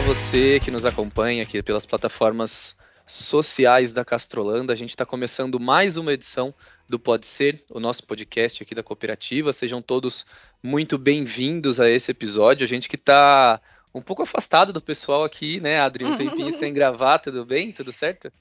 [0.00, 2.76] Você que nos acompanha aqui pelas plataformas
[3.06, 4.72] sociais da Castrolanda.
[4.72, 6.54] A gente está começando mais uma edição
[6.88, 9.52] do Pode Ser, o nosso podcast aqui da cooperativa.
[9.52, 10.24] Sejam todos
[10.62, 12.64] muito bem-vindos a esse episódio.
[12.64, 13.60] A gente que está
[13.94, 16.04] um pouco afastado do pessoal aqui, né, Adri?
[16.04, 17.72] Um tempinho sem gravar, tudo bem?
[17.72, 18.32] Tudo certo?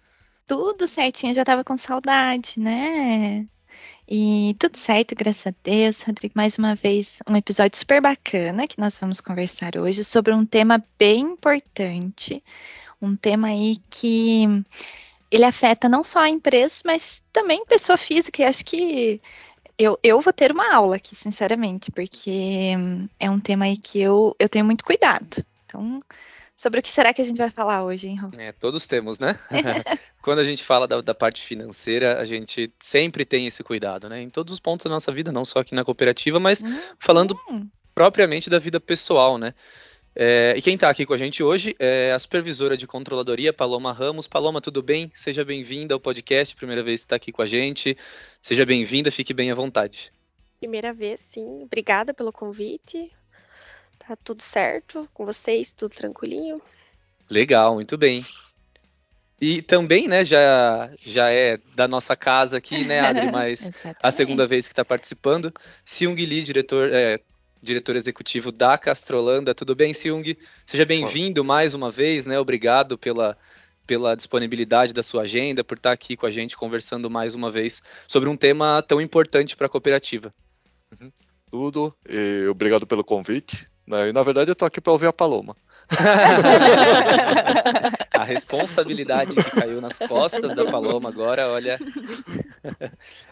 [0.45, 3.47] Tudo certinho, já estava com saudade, né?
[4.09, 6.33] E tudo certo, graças a Deus, Rodrigo.
[6.37, 10.81] Mais uma vez, um episódio super bacana que nós vamos conversar hoje sobre um tema
[10.97, 12.41] bem importante.
[13.01, 14.45] Um tema aí que
[15.29, 18.41] ele afeta não só a empresa, mas também pessoa física.
[18.41, 19.21] E acho que
[19.77, 22.71] eu, eu vou ter uma aula aqui, sinceramente, porque
[23.19, 25.45] é um tema aí que eu, eu tenho muito cuidado.
[25.65, 26.01] Então,
[26.57, 28.29] Sobre o que será que a gente vai falar hoje, hein, Rô?
[28.35, 29.39] É, todos temos, né?
[30.23, 34.19] Quando a gente fala da, da, parte financeira, a gente sempre tem esse cuidado, né?
[34.23, 37.39] Em todos os pontos da nossa vida, não só aqui na cooperativa, mas hum, falando
[37.47, 37.67] hum.
[37.93, 39.53] propriamente da vida pessoal, né?
[40.15, 43.93] É, e quem está aqui com a gente hoje é a supervisora de controladoria, Paloma
[43.93, 44.27] Ramos.
[44.27, 45.11] Paloma, tudo bem?
[45.13, 47.95] Seja bem-vinda ao podcast, primeira vez que está aqui com a gente.
[48.41, 50.11] Seja bem-vinda, fique bem à vontade.
[50.57, 51.61] Primeira vez, sim.
[51.61, 53.11] Obrigada pelo convite.
[54.07, 55.73] Tá tudo certo com vocês?
[55.73, 56.61] Tudo tranquilinho?
[57.29, 58.23] Legal, muito bem.
[59.39, 63.69] E também, né, já, já é da nossa casa aqui, né, Adri, mas
[64.01, 65.53] a segunda vez que está participando.
[65.83, 67.19] Seung Lee, diretor, é,
[67.61, 69.53] diretor executivo da Castrolanda.
[69.53, 70.37] Tudo bem, Seung?
[70.65, 72.39] Seja bem-vindo mais uma vez, né?
[72.39, 73.37] Obrigado pela,
[73.85, 77.81] pela disponibilidade da sua agenda, por estar aqui com a gente conversando mais uma vez
[78.07, 80.33] sobre um tema tão importante para a cooperativa.
[80.97, 81.11] Uhum.
[81.51, 83.67] Tudo, e obrigado pelo convite.
[83.87, 84.09] Né?
[84.09, 85.55] E na verdade eu tô aqui para ouvir a Paloma.
[88.17, 91.79] a responsabilidade que caiu nas costas da Paloma agora, olha.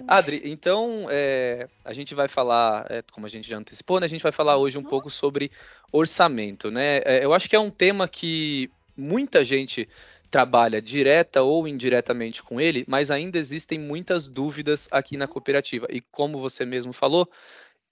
[0.08, 4.10] Adri, então é, a gente vai falar, é, como a gente já antecipou, né, a
[4.10, 5.52] gente vai falar hoje um pouco sobre
[5.92, 7.02] orçamento, né?
[7.04, 9.90] É, eu acho que é um tema que muita gente
[10.32, 15.88] trabalha direta ou indiretamente com ele, mas ainda existem muitas dúvidas aqui na cooperativa.
[15.90, 17.30] E como você mesmo falou,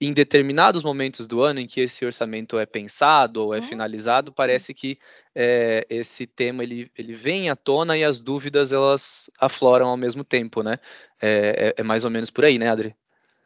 [0.04, 3.62] em determinados momentos do ano em que esse orçamento é pensado ou é uhum.
[3.62, 4.98] finalizado, parece que
[5.34, 10.24] é, esse tema ele, ele vem à tona e as dúvidas elas afloram ao mesmo
[10.24, 10.78] tempo, né?
[11.20, 12.94] É, é, é mais ou menos por aí, né, Adri?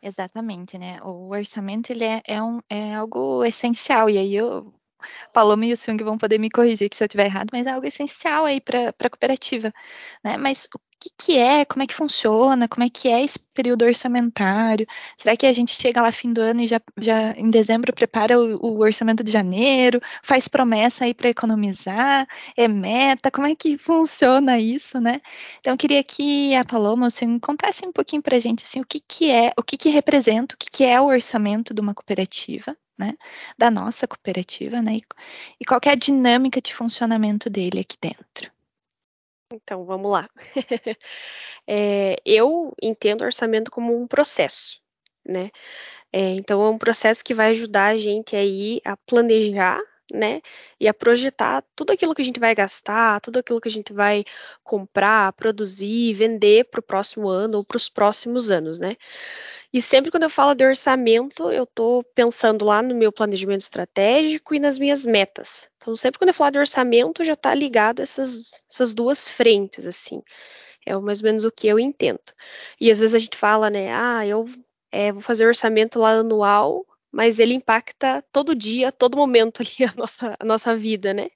[0.03, 1.01] Exatamente, né?
[1.03, 4.73] O orçamento ele é, é, um, é algo essencial e aí eu
[5.33, 7.87] Paloma e o Sung vão poder me corrigir se eu estiver errado, mas é algo
[7.87, 9.73] essencial aí para a cooperativa,
[10.25, 10.37] né?
[10.37, 10.69] Mas
[11.01, 14.87] que, que é, como é que funciona, como é que é esse período orçamentário?
[15.17, 18.39] Será que a gente chega lá fim do ano e já, já em dezembro prepara
[18.39, 22.27] o, o orçamento de janeiro, faz promessa aí para economizar,
[22.57, 25.21] é meta, como é que funciona isso, né?
[25.61, 28.87] Então eu queria que a Paloma assim, contasse um pouquinho para a gente assim, o
[28.87, 31.95] que, que é, o que, que representa, o que, que é o orçamento de uma
[31.95, 33.15] cooperativa, né,
[33.57, 35.03] da nossa cooperativa, né, e,
[35.61, 38.51] e qual é a dinâmica de funcionamento dele aqui dentro.
[39.53, 40.29] Então, vamos lá.
[41.67, 44.81] é, eu entendo orçamento como um processo,
[45.25, 45.51] né?
[46.13, 49.81] É, então, é um processo que vai ajudar a gente aí a planejar,
[50.13, 50.43] né?
[50.81, 53.93] E a projetar tudo aquilo que a gente vai gastar, tudo aquilo que a gente
[53.93, 54.25] vai
[54.65, 58.97] comprar, produzir, vender para o próximo ano ou para os próximos anos, né?
[59.73, 64.55] E sempre quando eu falo de orçamento, eu estou pensando lá no meu planejamento estratégico
[64.55, 65.69] e nas minhas metas.
[65.77, 69.87] Então, sempre quando eu falo de orçamento, já está ligado a essas, essas duas frentes,
[69.87, 70.23] assim.
[70.87, 72.21] É mais ou menos o que eu entendo.
[72.81, 74.47] E às vezes a gente fala, né, ah, eu
[74.91, 79.95] é, vou fazer orçamento lá anual, mas ele impacta todo dia, todo momento ali a
[79.97, 81.29] nossa, a nossa vida, né?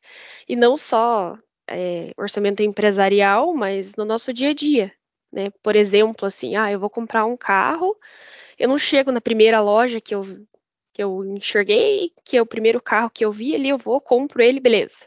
[0.49, 1.39] E não só
[1.69, 4.93] é, orçamento empresarial, mas no nosso dia a dia
[5.33, 5.51] né?
[5.63, 7.97] Por exemplo, assim, ah, eu vou comprar um carro,
[8.59, 10.23] eu não chego na primeira loja que eu,
[10.93, 14.43] que eu enxerguei, que é o primeiro carro que eu vi ali, eu vou, compro
[14.43, 15.07] ele, beleza.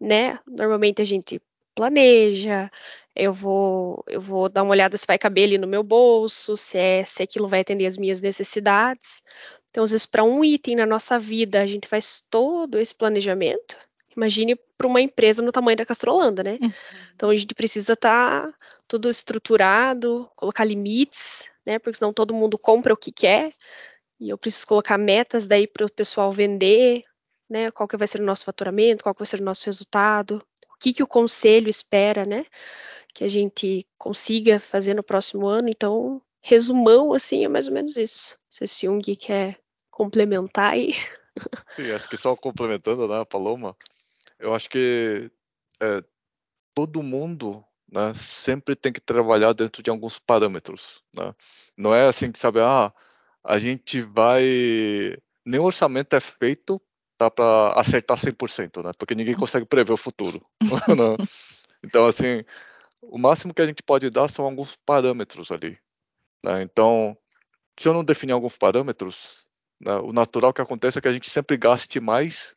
[0.00, 0.38] Né?
[0.46, 1.40] Normalmente a gente
[1.74, 2.70] planeja,
[3.14, 6.78] eu vou, eu vou dar uma olhada se vai caber ali no meu bolso, se
[6.78, 9.22] é, se aquilo vai atender as minhas necessidades.
[9.70, 13.76] Então, às vezes, para um item na nossa vida, a gente faz todo esse planejamento.
[14.16, 16.58] Imagine para uma empresa no tamanho da Castrolanda, né?
[16.60, 16.72] Uhum.
[17.14, 18.54] Então a gente precisa estar tá
[18.86, 21.78] tudo estruturado, colocar limites, né?
[21.78, 23.52] Porque senão todo mundo compra o que quer.
[24.20, 27.02] E eu preciso colocar metas daí para o pessoal vender,
[27.48, 27.70] né?
[27.70, 30.78] Qual que vai ser o nosso faturamento, qual que vai ser o nosso resultado, o
[30.78, 32.44] que, que o conselho espera, né?
[33.12, 35.68] Que a gente consiga fazer no próximo ano.
[35.68, 38.36] Então, resumão, assim, é mais ou menos isso.
[38.50, 39.58] Se se Jung quer
[39.90, 40.92] complementar aí.
[41.72, 43.76] Sim, acho que só complementando, né, Paloma,
[44.44, 45.30] eu acho que
[45.80, 46.04] é,
[46.74, 51.02] todo mundo né, sempre tem que trabalhar dentro de alguns parâmetros.
[51.16, 51.34] Né?
[51.76, 52.92] Não é assim que sabe, ah,
[53.42, 54.44] a gente vai.
[55.46, 56.80] Nenhum orçamento é feito
[57.16, 58.90] tá para acertar 100%, né?
[58.98, 60.44] Porque ninguém consegue prever o futuro.
[60.88, 61.26] Né?
[61.82, 62.44] então, assim,
[63.00, 65.78] o máximo que a gente pode dar são alguns parâmetros ali.
[66.42, 66.62] Né?
[66.62, 67.16] Então,
[67.78, 69.46] se eu não definir alguns parâmetros,
[69.80, 72.54] né, o natural que acontece é que a gente sempre gaste mais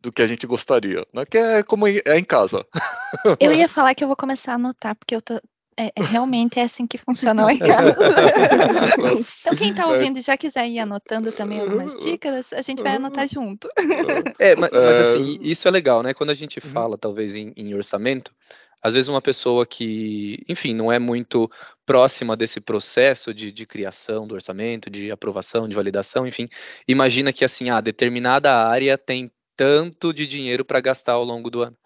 [0.00, 1.24] do que a gente gostaria, né?
[1.24, 2.66] Que é como é em casa.
[3.38, 5.34] Eu ia falar que eu vou começar a anotar, porque eu tô,
[5.76, 7.96] é, é, realmente é assim que funciona lá em casa.
[9.40, 12.96] então, quem está ouvindo e já quiser ir anotando também algumas dicas, a gente vai
[12.96, 13.68] anotar junto.
[14.38, 16.12] É, mas, mas assim, isso é legal, né?
[16.12, 16.70] Quando a gente uhum.
[16.70, 18.30] fala, talvez, em, em orçamento,
[18.82, 21.50] às vezes uma pessoa que, enfim, não é muito
[21.84, 26.48] próxima desse processo de, de, criação do orçamento, de aprovação, de validação, enfim,
[26.86, 31.60] imagina que assim, ah, determinada área tem tanto de dinheiro para gastar ao longo do
[31.60, 31.76] ano.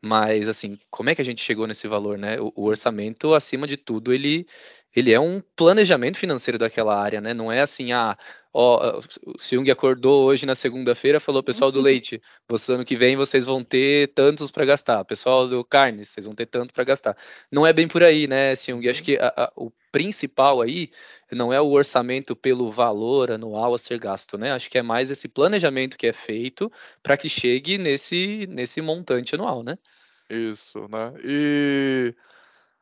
[0.00, 2.40] Mas assim, como é que a gente chegou nesse valor, né?
[2.40, 4.46] O, o, orçamento, acima de tudo, ele,
[4.94, 7.34] ele é um planejamento financeiro daquela área, né?
[7.34, 8.16] Não é assim, ah,
[8.52, 13.16] ó, o Seung acordou hoje na segunda-feira, falou, pessoal do leite, você ano que vem
[13.16, 15.04] vocês vão ter tantos para gastar.
[15.04, 17.16] Pessoal do carne, vocês vão ter tanto para gastar.
[17.52, 18.88] Não é bem por aí, né, Seung?
[18.88, 20.90] Acho que a, a, o principal aí
[21.30, 24.52] não é o orçamento pelo valor anual a ser gasto, né?
[24.52, 26.70] Acho que é mais esse planejamento que é feito
[27.02, 29.76] para que chegue nesse, nesse montante anual, né?
[30.30, 31.12] Isso, né?
[31.24, 32.14] E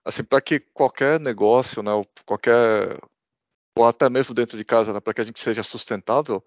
[0.07, 1.91] assim, para que qualquer negócio, né,
[2.25, 2.97] qualquer
[3.77, 6.43] ou até mesmo dentro de casa, né, para que a gente seja sustentável,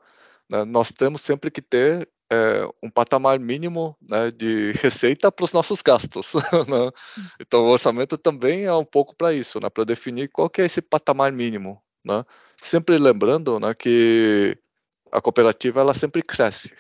[0.50, 5.52] né, nós temos sempre que ter é, um patamar mínimo né, de receita para os
[5.52, 6.34] nossos gastos.
[6.70, 6.92] Né?
[7.40, 10.66] Então, o orçamento também é um pouco para isso, né, para definir qual que é
[10.66, 11.84] esse patamar mínimo.
[12.04, 12.24] Né?
[12.62, 14.58] Sempre lembrando que
[15.12, 16.74] a cooperativa ela sempre cresce.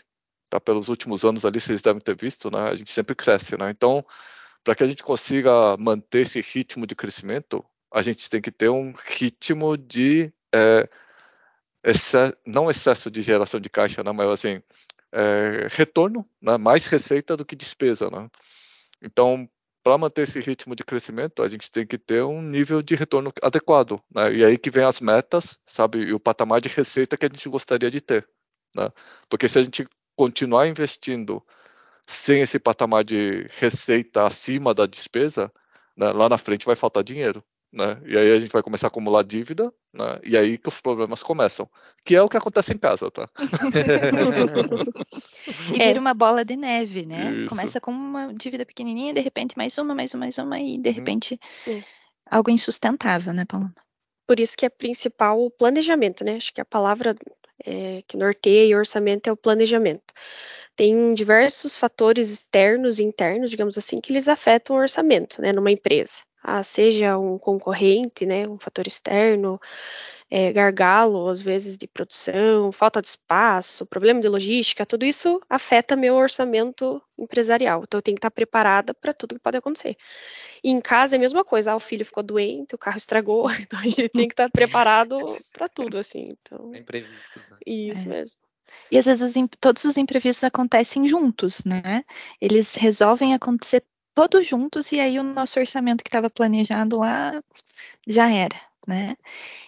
[0.49, 0.61] Tá?
[0.61, 3.55] Pelos últimos anos ali, vocês devem ter visto, a gente sempre cresce.
[3.69, 4.05] Então,
[4.69, 8.69] para que a gente consiga manter esse ritmo de crescimento, a gente tem que ter
[8.69, 10.87] um ritmo de é,
[12.45, 14.61] não excesso de geração de caixa, né, mas assim
[15.11, 18.11] é, retorno, né, mais receita do que despesa.
[18.11, 18.29] Né?
[19.01, 19.49] Então,
[19.83, 23.33] para manter esse ritmo de crescimento, a gente tem que ter um nível de retorno
[23.41, 23.99] adequado.
[24.13, 24.35] Né?
[24.35, 27.49] E aí que vem as metas, sabe, e o patamar de receita que a gente
[27.49, 28.29] gostaria de ter.
[28.75, 28.87] Né?
[29.27, 31.43] Porque se a gente continuar investindo
[32.09, 35.51] sem esse patamar de receita acima da despesa,
[35.95, 38.01] né, lá na frente vai faltar dinheiro né?
[38.05, 40.19] E aí a gente vai começar a acumular dívida, né?
[40.23, 41.69] E aí que os problemas começam,
[42.03, 43.29] que é o que acontece em casa, tá?
[45.73, 47.31] e vira uma bola de neve, né?
[47.31, 47.49] Isso.
[47.49, 50.89] Começa com uma dívida pequenininha, de repente mais uma, mais uma, mais uma e de
[50.89, 50.95] uhum.
[50.95, 51.83] repente uhum.
[52.29, 53.73] algo insustentável, né, Paloma?
[54.27, 56.35] Por isso que é principal o planejamento, né?
[56.35, 57.15] Acho que a palavra
[57.65, 60.13] é, que norteia o orçamento é o planejamento.
[60.79, 65.69] Tem diversos fatores externos e internos, digamos assim, que eles afetam o orçamento, né, numa
[65.69, 69.59] empresa ah, seja um concorrente, né, um fator externo,
[70.31, 75.95] é, gargalo, às vezes, de produção, falta de espaço, problema de logística, tudo isso afeta
[75.95, 77.83] meu orçamento empresarial.
[77.83, 79.97] Então, eu tenho que estar preparada para tudo que pode acontecer.
[80.63, 83.47] E em casa é a mesma coisa, ah, o filho ficou doente, o carro estragou,
[83.59, 85.17] então a gente tem que estar preparado
[85.51, 86.29] para tudo, assim.
[86.41, 87.57] Então, Imprevistos, né?
[87.65, 88.11] Isso é.
[88.11, 88.48] mesmo.
[88.91, 92.03] E às vezes todos os imprevistos acontecem juntos, né?
[92.41, 93.83] Eles resolvem acontecer
[94.13, 97.41] todos juntos e aí o nosso orçamento que estava planejado lá
[98.07, 99.15] já era, né?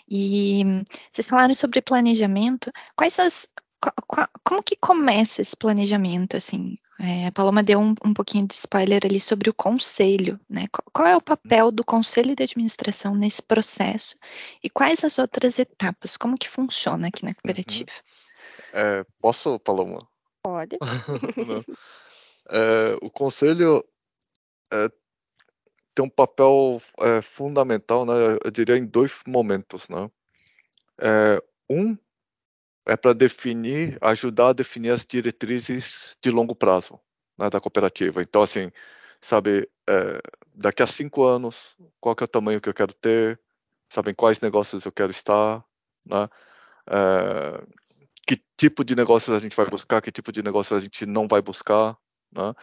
[0.10, 0.64] E
[1.12, 2.72] vocês falaram sobre planejamento.
[2.96, 3.48] Quais as
[4.44, 6.78] como que começa esse planejamento, assim?
[7.00, 10.68] É, a Paloma deu um, um, pouquinho de spoiler ali sobre o conselho, né?
[10.72, 14.18] Qual, qual, é o papel do conselho de administração nesse processo
[14.64, 16.16] e quais as outras etapas?
[16.16, 17.90] Como que funciona aqui na cooperativa?
[17.90, 18.21] Uhum.
[18.74, 20.00] É, posso, Paloma?
[20.44, 20.78] Pode.
[22.50, 23.84] é, o conselho
[24.72, 24.90] é,
[25.94, 26.82] tem um papel
[27.22, 28.14] fundamental, né,
[28.44, 29.90] eu diria, em dois momentos.
[29.90, 30.10] Né?
[31.70, 31.98] Um
[32.88, 37.00] é para definir, ajudar a definir as diretrizes de longo prazo
[37.38, 38.22] né, da cooperativa.
[38.22, 38.72] Então, assim,
[39.20, 39.70] sabe,
[40.54, 43.40] daqui a cinco anos, qual é o tamanho que eu quero ter,
[43.90, 45.64] sabem quais negócios eu quero estar,
[46.06, 46.30] né?
[46.88, 47.64] É,
[48.32, 51.28] que tipo de negócios a gente vai buscar, que tipo de negócios a gente não
[51.28, 51.98] vai buscar,
[52.32, 52.54] né?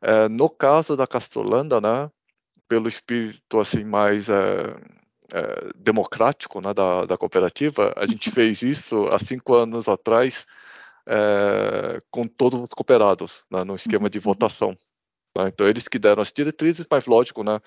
[0.00, 2.10] É, no caso da Castrolanda, né,
[2.66, 4.74] pelo espírito assim mais é,
[5.34, 10.46] é, democrático né, da, da, cooperativa, a gente fez isso há cinco anos atrás
[11.06, 14.24] é, com todos os cooperados, né, no esquema de uhum.
[14.24, 14.70] votação.
[15.36, 15.48] Né?
[15.48, 17.60] Então eles que deram as diretrizes, mas lógico, né,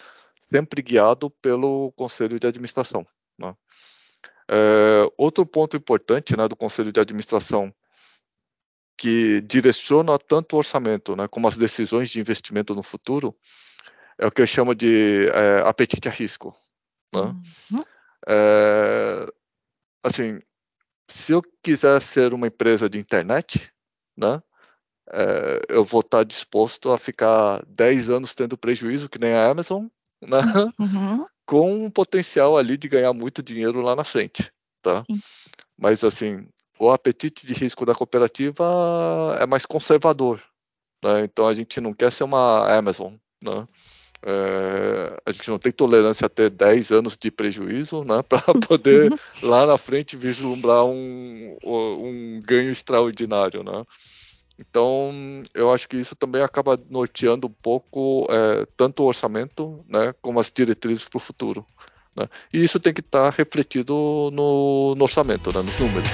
[0.51, 3.05] sempre guiado pelo conselho de administração.
[3.37, 3.55] Né?
[4.49, 7.73] É, outro ponto importante né, do conselho de administração
[8.97, 13.35] que direciona tanto o orçamento né, como as decisões de investimento no futuro,
[14.17, 16.55] é o que eu chamo de é, apetite a risco.
[17.13, 17.21] Né?
[17.71, 17.83] Uhum.
[18.27, 19.25] É,
[20.03, 20.39] assim,
[21.09, 23.71] se eu quiser ser uma empresa de internet,
[24.17, 24.41] né,
[25.11, 29.87] é, eu vou estar disposto a ficar 10 anos tendo prejuízo, que nem a Amazon,
[30.21, 30.39] né?
[30.79, 31.25] Uhum.
[31.45, 35.03] Com um potencial ali de ganhar muito dinheiro lá na frente, tá?
[35.09, 35.19] Sim.
[35.77, 36.47] Mas assim,
[36.79, 40.41] o apetite de risco da cooperativa é mais conservador,
[41.03, 41.23] né?
[41.23, 43.65] Então a gente não quer ser uma Amazon, né?
[44.27, 49.13] É, a gente não tem tolerância a ter 10 anos de prejuízo né, para poder
[49.43, 53.63] lá na frente vislumbrar um, um ganho extraordinário.
[53.63, 53.85] Né?
[54.57, 60.13] Então, eu acho que isso também acaba norteando um pouco é, tanto o orçamento né,
[60.21, 61.65] como as diretrizes para o futuro.
[62.15, 62.27] Né?
[62.53, 66.07] E isso tem que estar tá refletido no, no orçamento, né, nos números.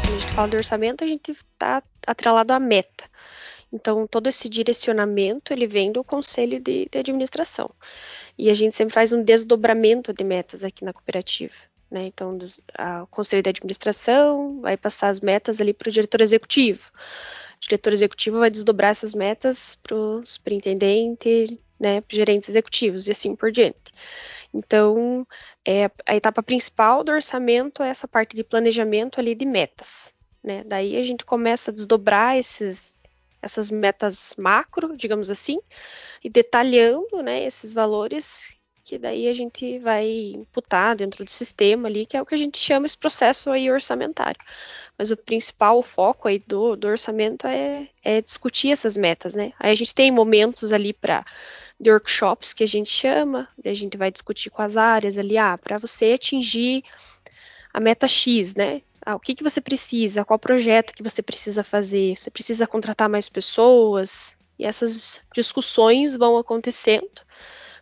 [0.00, 3.04] Quando a gente fala de orçamento, a gente está atrelado à meta.
[3.72, 7.68] Então, todo esse direcionamento ele vem do conselho de, de administração.
[8.38, 11.73] E a gente sempre faz um desdobramento de metas aqui na cooperativa.
[11.90, 12.06] Né?
[12.06, 12.36] Então,
[13.02, 16.90] o conselho de administração vai passar as metas ali para o diretor executivo.
[17.56, 23.12] O diretor executivo vai desdobrar essas metas para o superintendente, né, para gerentes executivos e
[23.12, 23.92] assim por diante.
[24.52, 25.26] Então,
[25.66, 30.14] é, a etapa principal do orçamento é essa parte de planejamento ali de metas.
[30.42, 30.62] Né?
[30.64, 32.98] Daí a gente começa a desdobrar esses,
[33.42, 35.58] essas metas macro, digamos assim,
[36.22, 42.04] e detalhando né, esses valores que daí a gente vai imputar dentro do sistema ali,
[42.04, 44.38] que é o que a gente chama esse processo aí orçamentário.
[44.98, 49.54] Mas o principal foco aí do, do orçamento é, é discutir essas metas, né?
[49.58, 51.24] Aí a gente tem momentos ali para
[51.80, 55.58] de workshops que a gente chama, a gente vai discutir com as áreas ali, ah,
[55.58, 56.84] para você atingir
[57.72, 58.82] a meta X, né?
[59.04, 63.08] Ah, o que, que você precisa, qual projeto que você precisa fazer, você precisa contratar
[63.08, 67.24] mais pessoas, e essas discussões vão acontecendo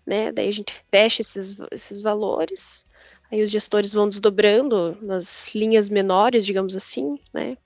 [0.06, 0.32] né?
[0.32, 2.87] Daí a gente fecha esses, esses valores,
[3.30, 7.56] aí os gestores vão desdobrando nas linhas menores, digamos assim, né?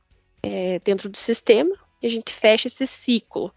[0.43, 3.53] É, dentro do sistema, e a gente fecha esse ciclo.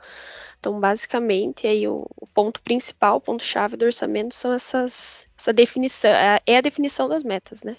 [0.60, 5.54] Então, basicamente, aí o, o ponto principal, o ponto chave do orçamento são essas, essa
[5.54, 7.78] definição, é, é a definição das metas, né?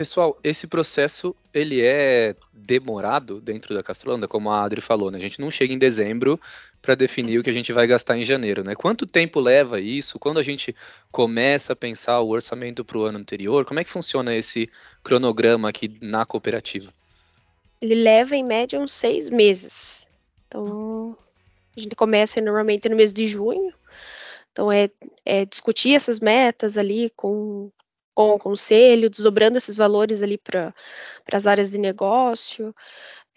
[0.00, 5.18] Pessoal, esse processo ele é demorado dentro da Castrolanda, como a Adri falou, né?
[5.18, 6.40] A gente não chega em dezembro
[6.80, 8.74] para definir o que a gente vai gastar em janeiro, né?
[8.74, 10.18] Quanto tempo leva isso?
[10.18, 10.74] Quando a gente
[11.12, 14.70] começa a pensar o orçamento para o ano anterior, como é que funciona esse
[15.04, 16.90] cronograma aqui na cooperativa?
[17.78, 20.08] Ele leva em média uns seis meses.
[20.48, 21.14] Então,
[21.76, 23.74] a gente começa normalmente no mês de junho.
[24.50, 24.88] Então, é,
[25.26, 27.70] é discutir essas metas ali com
[28.14, 30.74] com o conselho, desdobrando esses valores ali para
[31.32, 32.74] as áreas de negócio.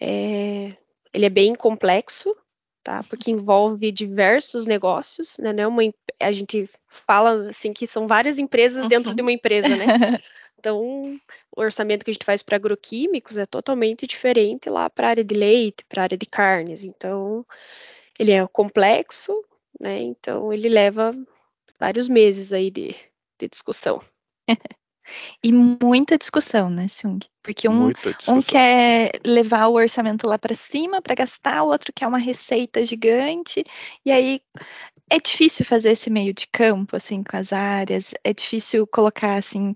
[0.00, 0.76] É,
[1.12, 2.36] ele é bem complexo,
[2.82, 3.02] tá?
[3.08, 5.52] Porque envolve diversos negócios, né?
[5.52, 5.82] Não é uma,
[6.20, 9.16] a gente fala assim que são várias empresas dentro uhum.
[9.16, 9.86] de uma empresa, né?
[10.56, 11.20] Então,
[11.54, 15.22] o orçamento que a gente faz para agroquímicos é totalmente diferente lá para a área
[15.22, 16.82] de leite, para a área de carnes.
[16.82, 17.44] Então,
[18.18, 19.38] ele é complexo,
[19.78, 20.00] né?
[20.00, 21.12] Então, ele leva
[21.78, 22.96] vários meses aí de,
[23.38, 24.00] de discussão.
[25.42, 27.20] E muita discussão, né, Sung?
[27.42, 27.90] Porque um,
[28.28, 32.84] um quer levar o orçamento lá para cima para gastar, o outro quer uma receita
[32.84, 33.62] gigante,
[34.04, 34.40] e aí
[35.10, 39.74] é difícil fazer esse meio de campo, assim, com as áreas, é difícil colocar, assim,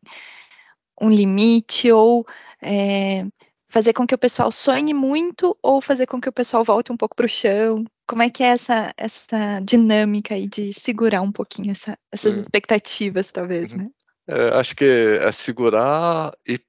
[1.00, 2.26] um limite, ou
[2.62, 3.26] é,
[3.68, 6.96] fazer com que o pessoal sonhe muito, ou fazer com que o pessoal volte um
[6.96, 7.84] pouco para o chão.
[8.06, 12.40] Como é que é essa, essa dinâmica aí de segurar um pouquinho essa, essas hum.
[12.40, 13.78] expectativas, talvez, uhum.
[13.78, 13.90] né?
[14.28, 16.60] É, acho que é segurar e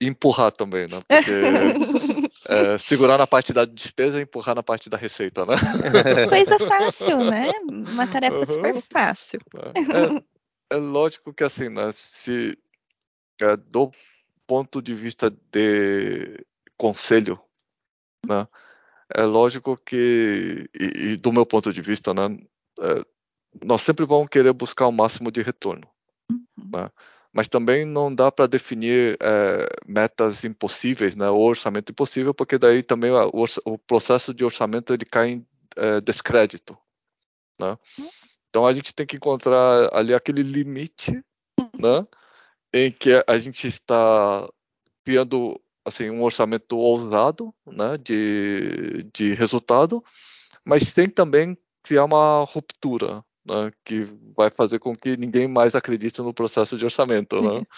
[0.00, 1.02] empurrar também, né?
[1.08, 1.30] Porque
[2.48, 5.54] é, segurar na parte da despesa e empurrar na parte da receita, né?
[6.28, 7.52] Coisa fácil, né?
[7.68, 8.44] Uma tarefa uhum.
[8.44, 9.40] super fácil.
[10.70, 11.90] É, é, lógico que assim, né?
[11.94, 12.58] Se
[13.40, 13.90] é, do
[14.46, 16.44] ponto de vista de
[16.76, 17.40] conselho,
[18.28, 18.46] né?
[19.14, 22.36] É lógico que e, e do meu ponto de vista, né?
[22.80, 23.02] É,
[23.64, 25.88] nós sempre vamos querer buscar o máximo de retorno.
[26.56, 26.90] Né?
[27.32, 31.28] Mas também não dá para definir é, metas impossíveis, né?
[31.28, 35.46] ou orçamento impossível, porque daí também o, o processo de orçamento ele cai em
[35.76, 36.76] é, descrédito.
[37.60, 37.76] Né?
[38.48, 41.12] Então a gente tem que encontrar ali aquele limite
[41.78, 42.06] né?
[42.72, 44.48] em que a gente está
[45.04, 47.98] criando assim um orçamento ousado né?
[47.98, 50.02] de, de resultado,
[50.64, 54.02] mas tem também criar uma ruptura né, que
[54.36, 57.40] vai fazer com que ninguém mais acredite no processo de orçamento.
[57.40, 57.62] Né?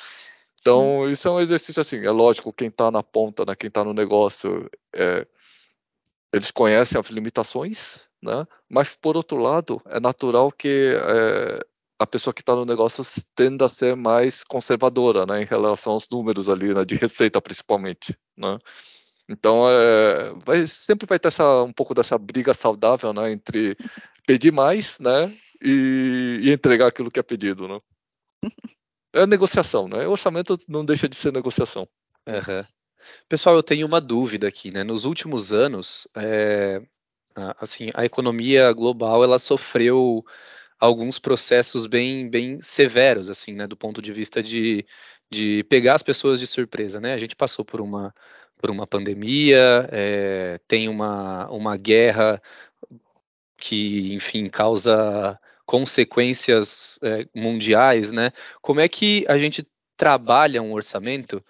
[0.60, 3.84] Então, isso é um exercício assim, é lógico, quem está na ponta, né, quem está
[3.84, 5.24] no negócio, é,
[6.32, 8.44] eles conhecem as limitações, né?
[8.68, 11.60] mas, por outro lado, é natural que é,
[11.98, 13.04] a pessoa que está no negócio
[13.36, 18.18] tende a ser mais conservadora, né, em relação aos números ali, né, de receita principalmente,
[18.36, 18.58] né.
[19.28, 23.76] Então, é, vai, sempre vai ter essa, um pouco dessa briga saudável, né, entre
[24.26, 27.78] pedir mais, né, e, e entregar aquilo que é pedido, né.
[29.12, 30.06] É negociação, né?
[30.06, 31.88] O orçamento não deixa de ser negociação.
[32.26, 32.64] Uhum.
[33.28, 34.84] Pessoal, eu tenho uma dúvida aqui, né?
[34.84, 36.82] Nos últimos anos, é,
[37.58, 40.24] assim, a economia global ela sofreu
[40.78, 43.66] alguns processos bem, bem severos, assim, né?
[43.66, 44.84] Do ponto de vista de,
[45.30, 47.14] de pegar as pessoas de surpresa, né?
[47.14, 48.14] A gente passou por uma
[48.58, 52.42] por uma pandemia, é, tem uma, uma guerra
[53.56, 58.32] que, enfim, causa consequências é, mundiais, né?
[58.62, 61.42] Como é que a gente trabalha um orçamento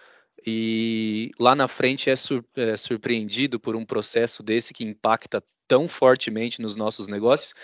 [0.47, 5.89] e lá na frente é, sur é, surpreendido por um processo desse que impacta tão
[5.89, 7.55] fortemente nos nossos negócios?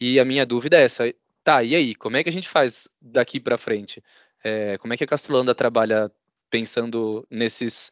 [0.00, 1.04] E a minha dúvida é essa:
[1.44, 4.02] tá, e aí, como é que a gente faz daqui para frente?
[4.44, 6.10] É, como é que a Castrolanda trabalha
[6.50, 7.90] pensando nesses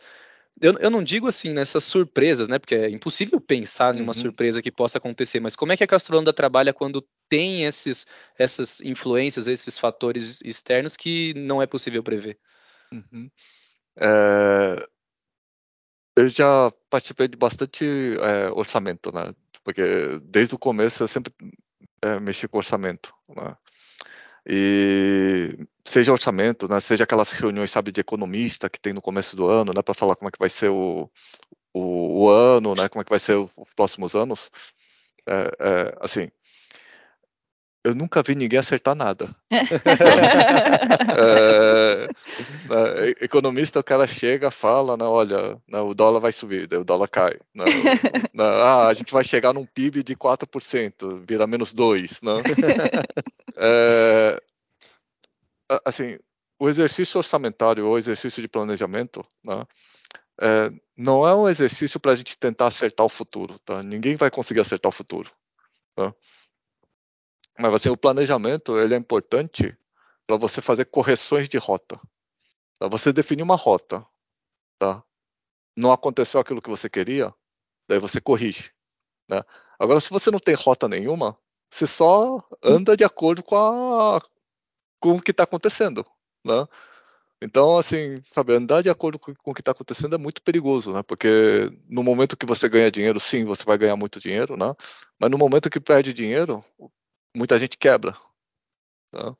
[0.61, 2.59] eu, eu, não digo assim nessas surpresas, né?
[2.59, 4.01] Porque é impossível pensar uhum.
[4.01, 8.07] numa surpresa que possa acontecer, mas como é que a Castrolanda trabalha quando tem esses,
[8.39, 12.39] essas influências, esses fatores externos que não é possível prever?
[12.93, 13.31] Uhum.
[13.99, 14.87] É...
[16.17, 17.85] Eu já participei de bastante
[18.21, 19.33] é, orçamento, né?
[19.65, 19.83] Porque
[20.25, 21.33] desde o começo eu sempre
[22.03, 23.57] é, mexi com orçamento, né?
[24.47, 29.49] E seja orçamento, né, seja aquelas reuniões, sabe, de economista que tem no começo do
[29.49, 31.11] ano, né, para falar como é que vai ser o,
[31.75, 34.51] o, o, ano, né, como é que vai ser os próximos anos.
[35.27, 36.31] É, é, assim,
[37.83, 39.35] eu nunca vi ninguém acertar nada.
[41.17, 46.79] é, né, economista, o cara chega, fala, né, olha, né, o dólar vai subir, daí
[46.79, 47.39] o dólar cai.
[47.55, 47.65] Né,
[48.35, 52.21] né, ah, a gente vai chegar num PIB de 4%, vira menos 2%.
[52.23, 52.43] Né?
[53.63, 54.41] É,
[55.85, 56.17] assim,
[56.59, 59.67] o exercício orçamentário ou exercício de planejamento, né,
[60.41, 63.83] é, não é um exercício para a gente tentar acertar o futuro, tá?
[63.83, 65.31] Ninguém vai conseguir acertar o futuro.
[65.95, 66.15] Tá?
[67.61, 69.77] Mas assim, o planejamento ele é importante
[70.27, 72.01] para você fazer correções de rota.
[72.79, 72.89] Tá?
[72.89, 74.07] Você definir uma rota,
[74.79, 75.05] tá?
[75.77, 77.35] Não aconteceu aquilo que você queria,
[77.87, 78.73] daí você corrige.
[79.29, 79.43] Né?
[79.79, 81.37] Agora, se você não tem rota nenhuma,
[81.71, 84.23] você só anda de acordo com, a,
[84.99, 86.05] com o que está acontecendo,
[86.45, 86.67] né?
[87.43, 90.93] Então, assim, sabe, andar de acordo com, com o que está acontecendo é muito perigoso,
[90.93, 91.03] né?
[91.03, 94.75] Porque no momento que você ganha dinheiro, sim, você vai ganhar muito dinheiro, né?
[95.19, 96.63] Mas no momento que perde dinheiro,
[97.35, 98.17] muita gente quebra.
[99.13, 99.37] Né?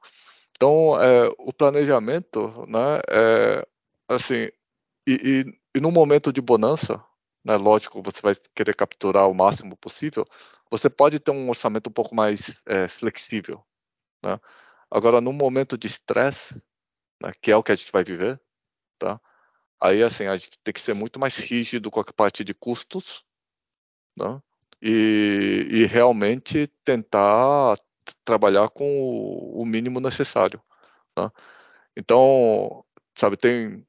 [0.57, 3.67] Então, é, o planejamento, né, é,
[4.09, 4.51] assim,
[5.07, 7.03] e, e, e no momento de bonança,
[7.45, 10.27] né, lógico, você vai querer capturar o máximo possível,
[10.71, 13.65] você pode ter um orçamento um pouco mais é, flexível.
[14.25, 14.39] Né?
[14.91, 16.63] Agora, no momento de estresse,
[17.23, 18.41] né, que é o que a gente vai viver,
[18.99, 19.21] tá?
[19.81, 23.25] aí assim, a gente tem que ser muito mais rígido com a parte de custos,
[24.17, 24.41] né?
[24.83, 27.77] E, e realmente tentar
[28.25, 30.61] trabalhar com o, o mínimo necessário.
[31.15, 31.33] Tá?
[31.97, 33.85] Então, sabe, tem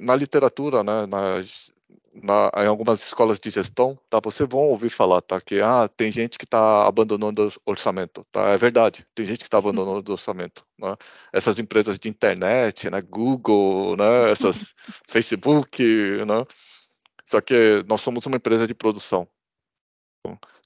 [0.00, 1.72] na literatura, né, nas,
[2.14, 6.10] na, em algumas escolas de gestão, tá, vocês vão ouvir falar, tá, que ah, tem
[6.10, 10.12] gente que está abandonando o orçamento, tá, é verdade, tem gente que está abandonando o
[10.12, 10.96] orçamento, né,
[11.32, 14.74] essas empresas de internet, né, Google, né, essas
[15.08, 15.82] Facebook,
[16.26, 16.44] né,
[17.24, 19.28] só que nós somos uma empresa de produção,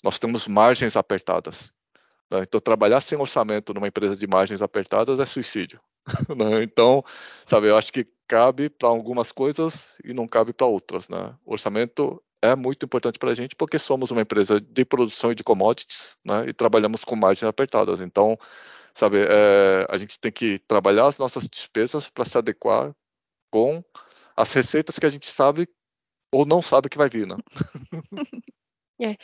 [0.03, 1.73] nós temos margens apertadas.
[2.31, 2.41] Né?
[2.43, 5.81] Então, trabalhar sem orçamento numa empresa de margens apertadas é suicídio.
[6.37, 6.63] Né?
[6.63, 7.03] Então,
[7.47, 11.09] sabe, eu acho que cabe para algumas coisas e não cabe para outras.
[11.09, 11.35] Né?
[11.47, 15.43] Orçamento é muito importante para a gente porque somos uma empresa de produção e de
[15.43, 16.43] commodities né?
[16.47, 18.03] e trabalhamos com margens apertadas.
[18.03, 18.37] Então,
[18.95, 22.95] sabe, é, a gente tem que trabalhar as nossas despesas para se adequar
[23.51, 23.83] com
[24.37, 25.67] as receitas que a gente sabe
[26.31, 27.37] ou não sabe que vai vir, né?
[29.01, 29.17] É,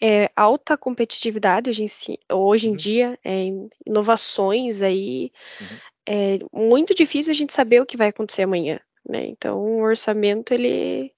[0.00, 2.76] é, alta competitividade hoje em, hoje em uhum.
[2.76, 3.48] dia, é,
[3.84, 5.76] inovações aí, uhum.
[6.06, 9.26] é muito difícil a gente saber o que vai acontecer amanhã, né?
[9.26, 11.12] Então, o orçamento, ele,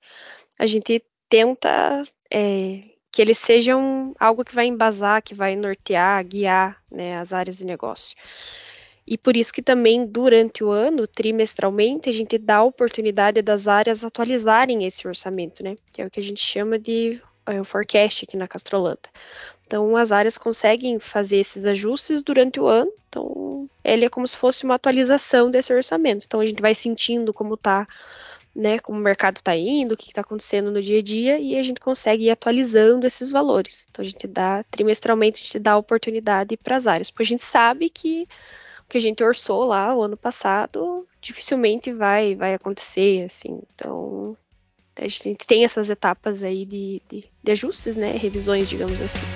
[0.58, 2.80] a gente tenta é,
[3.12, 7.58] que ele seja um, algo que vai embasar, que vai nortear, guiar né, as áreas
[7.58, 8.16] de negócio.
[9.06, 13.66] E por isso que também durante o ano, trimestralmente, a gente dá a oportunidade das
[13.66, 15.76] áreas atualizarem esse orçamento, né?
[15.90, 17.18] Que é o que a gente chama de
[17.48, 19.08] é, o forecast aqui na Castrolanda.
[19.66, 22.90] Então, as áreas conseguem fazer esses ajustes durante o ano.
[23.08, 26.24] Então, ele é como se fosse uma atualização desse orçamento.
[26.24, 27.86] Então, a gente vai sentindo como está,
[28.54, 31.58] né, como o mercado está indo, o que está acontecendo no dia a dia, e
[31.58, 33.86] a gente consegue ir atualizando esses valores.
[33.90, 37.44] Então, a gente dá, trimestralmente, a gente dá oportunidade para as áreas, porque a gente
[37.44, 38.26] sabe que
[38.88, 43.60] que a gente orçou lá o ano passado, dificilmente vai, vai acontecer, assim.
[43.74, 44.36] Então,
[44.98, 48.12] a gente tem essas etapas aí de, de, de ajustes, né?
[48.12, 49.26] Revisões, digamos assim.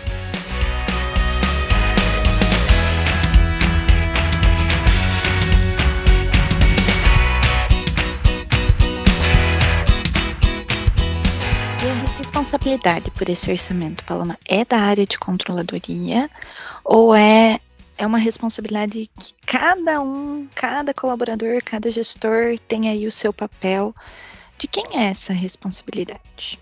[12.18, 16.30] responsabilidade por esse orçamento, Paloma, é da área de controladoria
[16.84, 17.60] ou é
[17.96, 23.94] é uma responsabilidade que cada um, cada colaborador, cada gestor tem aí o seu papel.
[24.62, 26.56] De quem é essa responsabilidade?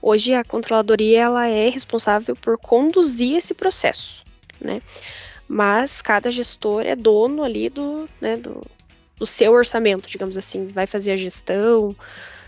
[0.00, 4.22] Hoje a controladoria ela é responsável por conduzir esse processo,
[4.60, 4.80] né?
[5.48, 8.64] Mas cada gestor é dono ali do, né, do,
[9.16, 11.92] do seu orçamento, digamos assim, vai fazer a gestão,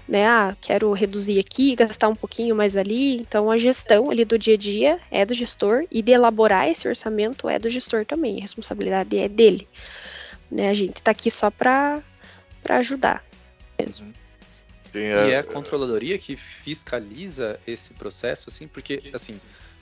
[0.07, 0.25] né?
[0.25, 3.17] Ah, quero reduzir aqui, gastar um pouquinho mais ali.
[3.17, 6.87] Então a gestão ali do dia a dia é do gestor e de elaborar esse
[6.87, 8.39] orçamento é do gestor também.
[8.39, 9.67] A responsabilidade é dele.
[10.49, 10.71] Né?
[10.71, 12.05] A gente está aqui só para
[12.69, 13.25] ajudar.
[13.77, 14.21] Mesmo.
[14.99, 19.39] E é a controladoria que fiscaliza esse processo, assim, porque, assim,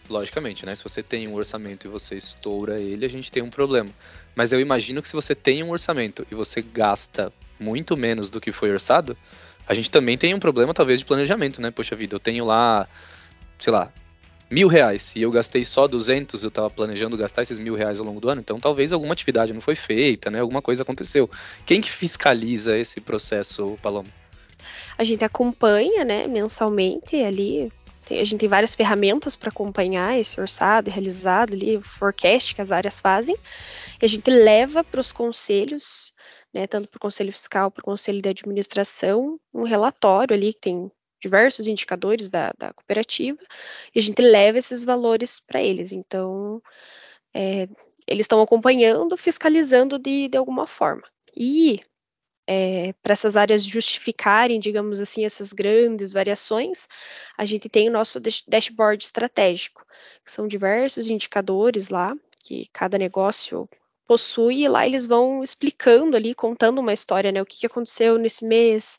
[0.08, 0.74] logicamente, né?
[0.74, 3.90] Se você tem um orçamento e você estoura ele, a gente tem um problema.
[4.34, 8.40] Mas eu imagino que se você tem um orçamento e você gasta muito menos do
[8.40, 9.16] que foi orçado,
[9.66, 11.70] a gente também tem um problema, talvez, de planejamento, né?
[11.70, 12.88] Poxa vida, eu tenho lá,
[13.58, 13.92] sei lá,
[14.50, 18.06] mil reais e eu gastei só 200, eu estava planejando gastar esses mil reais ao
[18.06, 20.40] longo do ano, então talvez alguma atividade não foi feita, né?
[20.40, 21.28] Alguma coisa aconteceu.
[21.66, 24.08] Quem que fiscaliza esse processo, Paloma?
[24.98, 27.70] A gente acompanha, né, mensalmente ali.
[28.10, 32.72] a gente tem várias ferramentas para acompanhar esse orçado realizado ali, o forecast que as
[32.72, 33.36] áreas fazem.
[34.02, 36.12] E a gente leva para os conselhos
[36.52, 40.60] né, tanto para o Conselho Fiscal, para o Conselho de Administração, um relatório ali que
[40.60, 43.38] tem diversos indicadores da, da cooperativa,
[43.94, 45.92] e a gente leva esses valores para eles.
[45.92, 46.62] Então,
[47.34, 47.68] é,
[48.06, 51.02] eles estão acompanhando, fiscalizando de, de alguma forma.
[51.36, 51.80] E
[52.50, 56.88] é, para essas áreas justificarem, digamos assim, essas grandes variações,
[57.36, 59.84] a gente tem o nosso dashboard estratégico,
[60.24, 63.68] que são diversos indicadores lá, que cada negócio
[64.06, 67.42] possui, e lá eles vão explicando ali, contando uma história, né?
[67.42, 68.98] O que, que aconteceu nesse mês,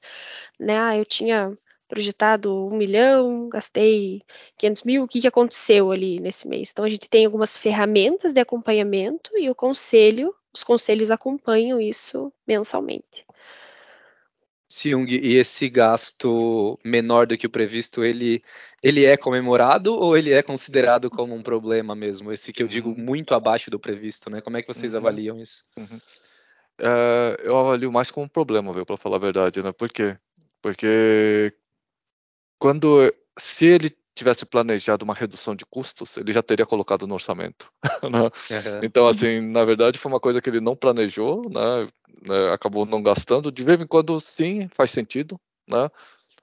[0.59, 0.77] né?
[0.77, 1.57] Ah, eu tinha
[1.87, 4.21] projetado um milhão, gastei
[4.57, 6.69] 500 mil, o que, que aconteceu ali nesse mês?
[6.71, 12.31] Então a gente tem algumas ferramentas de acompanhamento e o conselho, os conselhos acompanham isso
[12.45, 13.25] mensalmente.
[14.71, 18.43] Siung, e esse gasto menor do que o previsto, ele,
[18.83, 22.31] ele é comemorado ou ele é considerado como um problema mesmo?
[22.31, 22.95] Esse que eu digo uhum.
[22.97, 24.41] muito abaixo do previsto, né?
[24.41, 24.99] Como é que vocês uhum.
[24.99, 25.63] avaliam isso?
[25.75, 25.99] Uhum.
[26.77, 29.71] É, eu avalio mais como um problema, viu, para falar a verdade, né?
[29.71, 30.17] Por quê?
[30.61, 31.51] Porque
[32.59, 37.71] quando se ele tivesse planejado uma redução de custos, ele já teria colocado no orçamento.
[38.09, 38.21] Né?
[38.21, 38.79] Uhum.
[38.81, 41.85] Então, assim, na verdade, foi uma coisa que ele não planejou, né?
[42.27, 42.53] né?
[42.53, 43.51] Acabou não gastando.
[43.51, 45.89] De vez em quando, sim, faz sentido, né?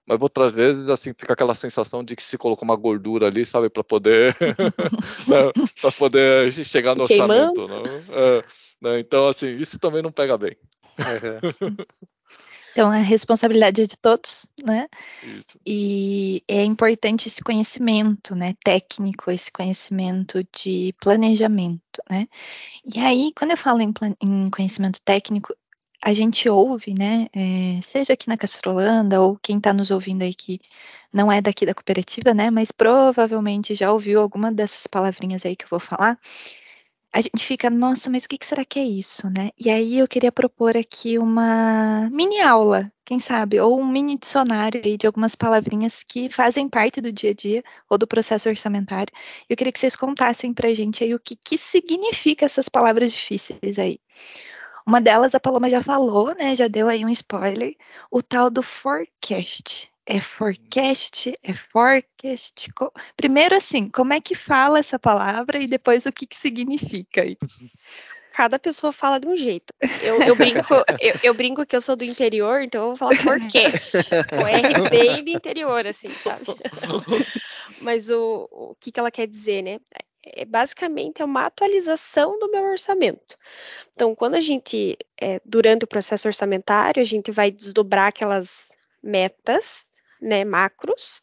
[0.06, 3.68] Mas outras vezes, assim, fica aquela sensação de que se colocou uma gordura ali, sabe,
[3.68, 4.36] para poder,
[5.26, 5.52] né?
[5.80, 7.66] para poder chegar no orçamento.
[7.66, 7.82] Né?
[8.10, 8.44] É,
[8.80, 9.00] né?
[9.00, 10.56] Então, assim, isso também não pega bem.
[10.98, 11.76] Uhum.
[12.76, 14.86] Então, a responsabilidade é de todos, né?
[15.22, 15.58] Isso.
[15.66, 22.26] E é importante esse conhecimento, né, técnico, esse conhecimento de planejamento, né?
[22.94, 25.56] E aí, quando eu falo em, em conhecimento técnico,
[26.04, 30.34] a gente ouve, né, é, seja aqui na Castrolanda ou quem está nos ouvindo aí
[30.34, 30.60] que
[31.10, 35.64] não é daqui da cooperativa, né, mas provavelmente já ouviu alguma dessas palavrinhas aí que
[35.64, 36.18] eu vou falar,
[37.12, 39.50] a gente fica, nossa, mas o que será que é isso, né?
[39.58, 44.82] E aí eu queria propor aqui uma mini aula, quem sabe, ou um mini dicionário
[44.98, 49.12] de algumas palavrinhas que fazem parte do dia a dia ou do processo orçamentário.
[49.48, 53.78] Eu queria que vocês contassem pra gente aí o que, que significa essas palavras difíceis
[53.78, 53.98] aí.
[54.86, 56.54] Uma delas a Paloma já falou, né?
[56.54, 57.74] Já deu aí um spoiler,
[58.10, 62.70] o tal do forecast é forecast, é forecast.
[63.16, 67.22] Primeiro, assim, como é que fala essa palavra e depois o que, que significa?
[68.32, 69.74] Cada pessoa fala de um jeito.
[70.02, 73.16] Eu, eu brinco, eu, eu, brinco que eu sou do interior, então eu vou falar
[73.16, 73.96] forecast.
[74.32, 76.44] o R bem do interior, assim, sabe?
[77.80, 79.80] Mas o, o que, que ela quer dizer, né?
[80.22, 83.36] É, basicamente é uma atualização do meu orçamento.
[83.92, 89.85] Então, quando a gente, é, durante o processo orçamentário, a gente vai desdobrar aquelas metas
[90.20, 91.20] né, macros,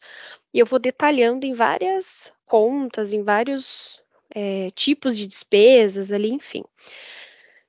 [0.52, 4.02] e eu vou detalhando em várias contas, em vários
[4.34, 6.64] é, tipos de despesas ali, enfim.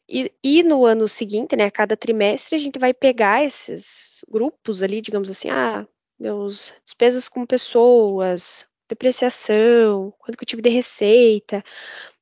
[0.08, 4.84] E, e, no ano seguinte, né, a cada trimestre, a gente vai pegar esses grupos
[4.84, 5.88] ali, digamos assim, ah,
[6.20, 11.64] meus despesas com pessoas, depreciação, quanto que eu tive de receita,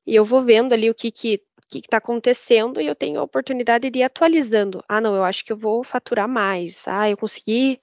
[0.06, 1.42] e eu vou vendo ali o que que,
[1.82, 4.84] que está acontecendo e eu tenho a oportunidade de ir atualizando.
[4.88, 6.88] Ah, não, eu acho que eu vou faturar mais.
[6.88, 7.80] Ah, eu consegui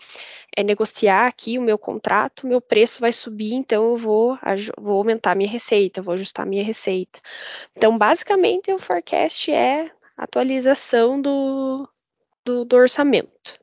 [0.57, 4.39] é, negociar aqui o meu contrato, meu preço vai subir, então eu vou,
[4.79, 7.21] vou aumentar minha receita, vou ajustar minha receita.
[7.77, 11.89] Então, basicamente, o forecast é atualização do,
[12.45, 13.59] do, do orçamento.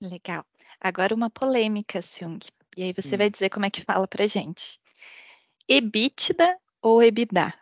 [0.00, 0.44] Legal.
[0.80, 2.38] Agora uma polêmica, Seung.
[2.76, 3.18] E aí você hum.
[3.18, 4.80] vai dizer como é que fala pra gente.
[5.68, 7.61] EBITDA ou EBITDA?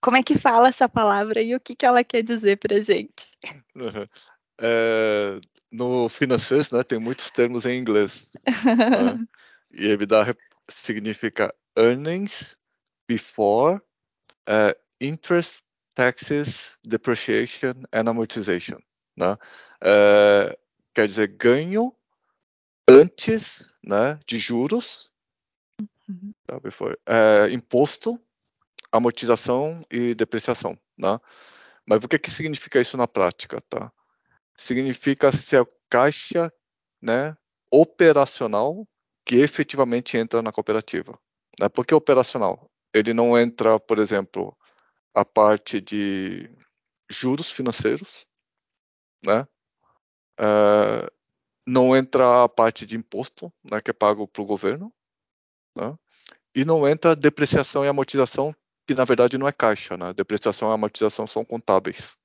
[0.00, 3.36] Como é que fala essa palavra e o que, que ela quer dizer pra gente?
[3.74, 4.06] Uhum.
[4.60, 8.30] É, no financeiro, né, tem muitos termos em inglês.
[8.46, 9.26] né?
[9.72, 10.36] E EBITDA
[10.68, 12.56] significa earnings
[13.06, 13.80] before
[14.48, 15.62] uh, interest,
[15.94, 18.78] taxes, depreciation and amortization.
[19.16, 19.32] Né?
[19.80, 20.56] Uh,
[20.92, 21.94] quer dizer, ganho
[22.88, 25.10] antes né, de juros,
[26.08, 26.32] uhum.
[26.46, 28.20] tá, before, uh, imposto,
[28.92, 30.78] amortização e depreciação.
[30.98, 31.18] Né?
[31.86, 33.60] Mas o que, que significa isso na prática?
[33.68, 33.92] Tá?
[34.60, 36.52] significa se é caixa
[37.00, 37.34] né,
[37.72, 38.86] operacional
[39.24, 41.18] que efetivamente entra na cooperativa.
[41.58, 41.68] Né?
[41.68, 42.70] Por que operacional?
[42.92, 44.56] Ele não entra, por exemplo,
[45.14, 46.50] a parte de
[47.08, 48.26] juros financeiros,
[49.24, 49.46] né?
[50.38, 51.10] Uh,
[51.66, 54.92] não entra a parte de imposto, né, que é pago para o governo,
[55.76, 55.96] né?
[56.54, 58.54] e não entra depreciação e amortização,
[58.90, 60.12] que na verdade não é caixa, né?
[60.12, 62.16] Depreciação e amortização são contábeis,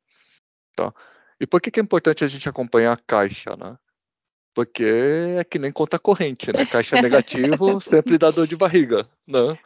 [0.75, 0.91] tá?
[1.39, 3.78] E por que, que é importante a gente acompanhar a caixa, né?
[4.51, 4.84] Porque
[5.38, 6.65] é que nem conta corrente, né?
[6.65, 9.60] Caixa negativo sempre dá dor de barriga, né?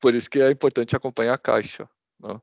[0.00, 1.86] Por isso que é importante acompanhar a caixa.
[2.18, 2.40] Né?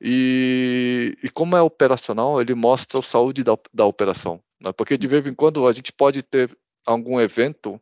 [0.00, 4.42] E, e, como é operacional, ele mostra a saúde da, da operação.
[4.58, 4.72] Né?
[4.72, 7.78] Porque de vez em quando a gente pode ter algum evento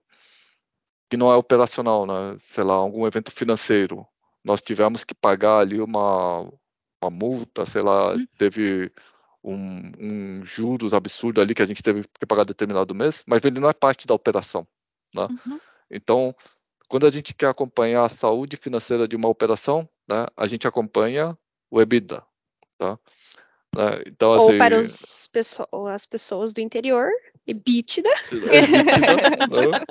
[1.08, 2.36] que não é operacional, né?
[2.50, 4.04] sei lá, algum evento financeiro.
[4.44, 6.40] Nós tivemos que pagar ali uma,
[7.02, 8.26] uma multa, sei lá, hum.
[8.36, 8.92] teve
[9.42, 13.60] um, um, juros absurdo ali que a gente teve que pagar determinado mês, mas ele
[13.60, 14.66] não é parte da operação.
[15.14, 15.26] Né?
[15.46, 15.60] Uhum.
[15.90, 16.34] Então,
[16.88, 21.36] quando a gente quer acompanhar a saúde financeira de uma operação, né, a gente acompanha
[21.70, 22.24] o EBITDA.
[22.78, 22.98] Tá?
[23.74, 24.02] Né?
[24.06, 25.28] Então, Ou assim, para os,
[25.90, 27.10] as pessoas do interior,
[27.46, 28.10] EBITDA.
[28.30, 29.84] EBITDA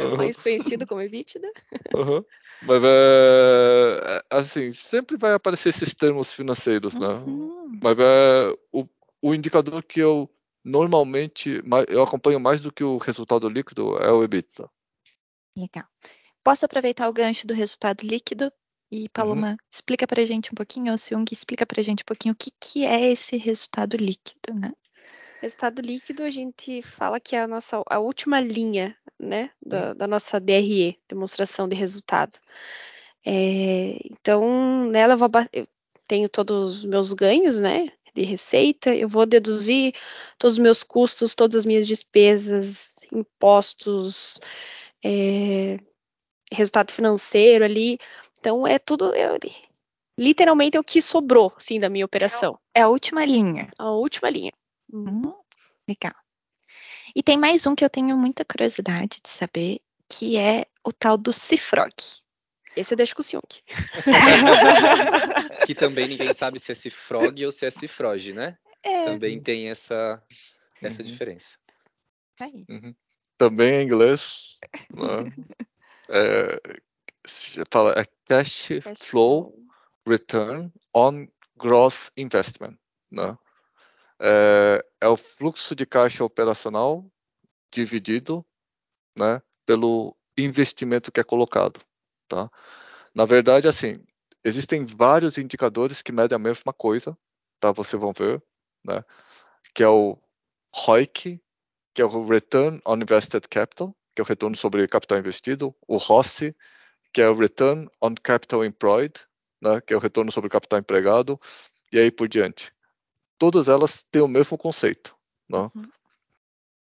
[0.00, 0.16] uhum.
[0.16, 1.50] Mais conhecido como EBITDA.
[1.94, 2.24] Uhum.
[2.62, 7.08] Mas, é, assim, sempre vai aparecer esses termos financeiros, né?
[7.08, 7.78] Uhum.
[7.82, 8.86] Mas é, o,
[9.20, 10.30] o indicador que eu
[10.64, 14.70] normalmente eu acompanho mais do que o resultado líquido é o EBITDA.
[15.56, 15.86] Legal.
[16.42, 18.50] Posso aproveitar o gancho do resultado líquido
[18.90, 19.56] e Paloma uhum.
[19.72, 22.84] explica para gente um pouquinho, ou Seung explica para gente um pouquinho o que, que
[22.84, 24.72] é esse resultado líquido, né?
[25.44, 30.06] Resultado líquido a gente fala que é a nossa a última linha, né, da, da
[30.06, 32.38] nossa DRE, demonstração de resultado.
[33.26, 35.68] É, então nela eu, vou, eu
[36.08, 39.94] tenho todos os meus ganhos, né, de receita, eu vou deduzir
[40.38, 44.40] todos os meus custos, todas as minhas despesas, impostos,
[45.04, 45.76] é,
[46.50, 47.98] resultado financeiro ali.
[48.40, 49.38] Então é tudo eu,
[50.18, 52.58] literalmente é o que sobrou, assim, da minha operação.
[52.74, 53.68] É a última linha.
[53.78, 54.50] A última linha.
[54.94, 55.34] Hum,
[55.88, 56.14] legal.
[57.16, 61.18] E tem mais um que eu tenho muita curiosidade de saber, que é o tal
[61.18, 61.92] do Cifrog.
[62.76, 63.42] Esse eu deixo com o Siung.
[65.66, 68.56] que também ninguém sabe se é Cifrog ou se é Cifrog, né?
[68.84, 69.04] É.
[69.04, 70.22] Também tem essa,
[70.80, 71.08] essa uhum.
[71.08, 71.58] diferença.
[72.36, 72.64] Tá aí.
[72.68, 72.94] Uhum.
[73.36, 74.60] Também em inglês.
[74.90, 75.32] Né?
[76.08, 76.60] é,
[77.68, 79.54] fala, é cash, cash flow, flow
[80.06, 81.26] return on
[81.56, 82.78] gross investment.
[83.10, 83.36] Né?
[84.20, 87.04] É, é o fluxo de caixa operacional
[87.72, 88.44] dividido
[89.18, 91.80] né, pelo investimento que é colocado.
[92.28, 92.50] Tá?
[93.14, 94.04] Na verdade, assim,
[94.44, 97.16] existem vários indicadores que medem a mesma coisa,
[97.60, 97.72] tá?
[97.72, 98.42] Vocês vão ver,
[98.84, 99.04] né?
[99.74, 100.18] Que é o
[100.74, 101.40] ROIC,
[101.94, 105.96] que é o Return on Invested Capital, que é o retorno sobre capital investido, o
[105.96, 106.54] ROCE,
[107.12, 109.14] que é o Return on Capital Employed,
[109.62, 109.80] né?
[109.80, 111.40] Que é o retorno sobre capital empregado,
[111.92, 112.73] e aí por diante.
[113.38, 115.16] Todas elas têm o mesmo conceito,
[115.48, 115.70] né?
[115.74, 115.90] Uhum.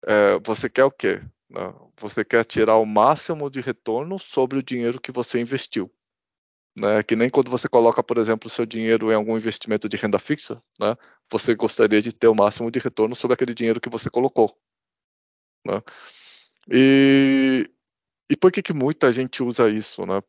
[0.05, 1.21] É, você quer o quê?
[1.49, 1.73] Né?
[1.97, 5.91] Você quer tirar o máximo de retorno sobre o dinheiro que você investiu.
[6.77, 7.03] Né?
[7.03, 10.17] Que nem quando você coloca, por exemplo, o seu dinheiro em algum investimento de renda
[10.17, 10.95] fixa, né?
[11.29, 14.57] você gostaria de ter o máximo de retorno sobre aquele dinheiro que você colocou.
[15.65, 15.81] Né?
[16.71, 17.69] E,
[18.29, 20.05] e por que, que muita gente usa isso?
[20.05, 20.21] Né?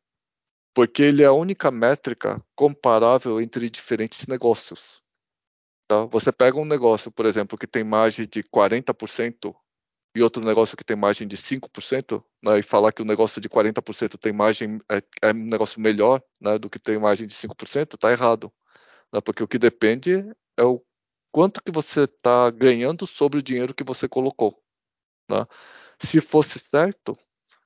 [0.75, 5.02] Porque ele é a única métrica comparável entre diferentes negócios.
[5.93, 6.07] Tá?
[6.07, 9.55] Você pega um negócio, por exemplo, que tem margem de 40%
[10.17, 13.49] e outro negócio que tem margem de 5%, né, e falar que o negócio de
[13.49, 17.95] 40% tem margem é, é, um negócio melhor né, do que tem margem de 5%,
[17.95, 18.51] está errado.
[19.13, 20.25] Né, porque o que depende
[20.57, 20.83] é o
[21.31, 24.59] quanto que você está ganhando sobre o dinheiro que você colocou.
[25.31, 25.45] Né?
[25.99, 27.19] Se fosse certo,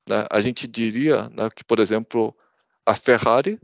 [0.08, 2.36] né, a gente diria né, que, por exemplo,
[2.84, 3.60] a Ferrari,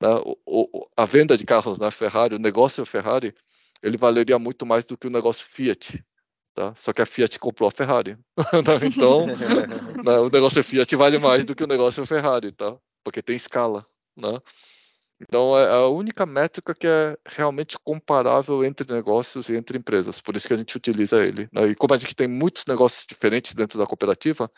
[0.00, 0.08] né,
[0.44, 3.34] o, a venda de carros na Ferrari, o negócio Ferrari,
[3.82, 6.02] ele valeria muito mais do que o negócio Fiat.
[6.54, 6.74] Tá?
[6.76, 8.16] Só que a Fiat comprou a Ferrari.
[8.52, 8.86] Né?
[8.86, 12.76] então, né, o negócio Fiat vale mais do que o negócio Ferrari, tá?
[13.06, 13.86] porque tem escala.
[14.16, 14.40] Né?
[15.20, 20.20] Então, é a única métrica que é realmente comparável entre negócios e entre empresas.
[20.20, 21.48] Por isso que a gente utiliza ele.
[21.52, 21.68] Né?
[21.68, 24.50] E como a gente tem muitos negócios diferentes dentro da cooperativa,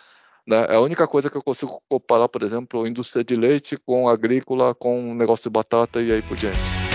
[0.47, 4.09] né, é a única coisa que eu consigo comparar, por exemplo, indústria de leite com
[4.09, 6.88] agrícola, com negócio de batata e aí por diante.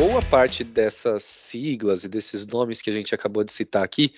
[0.00, 4.14] Boa parte dessas siglas e desses nomes que a gente acabou de citar aqui,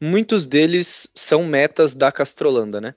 [0.00, 2.94] muitos deles são metas da Castrolanda, né?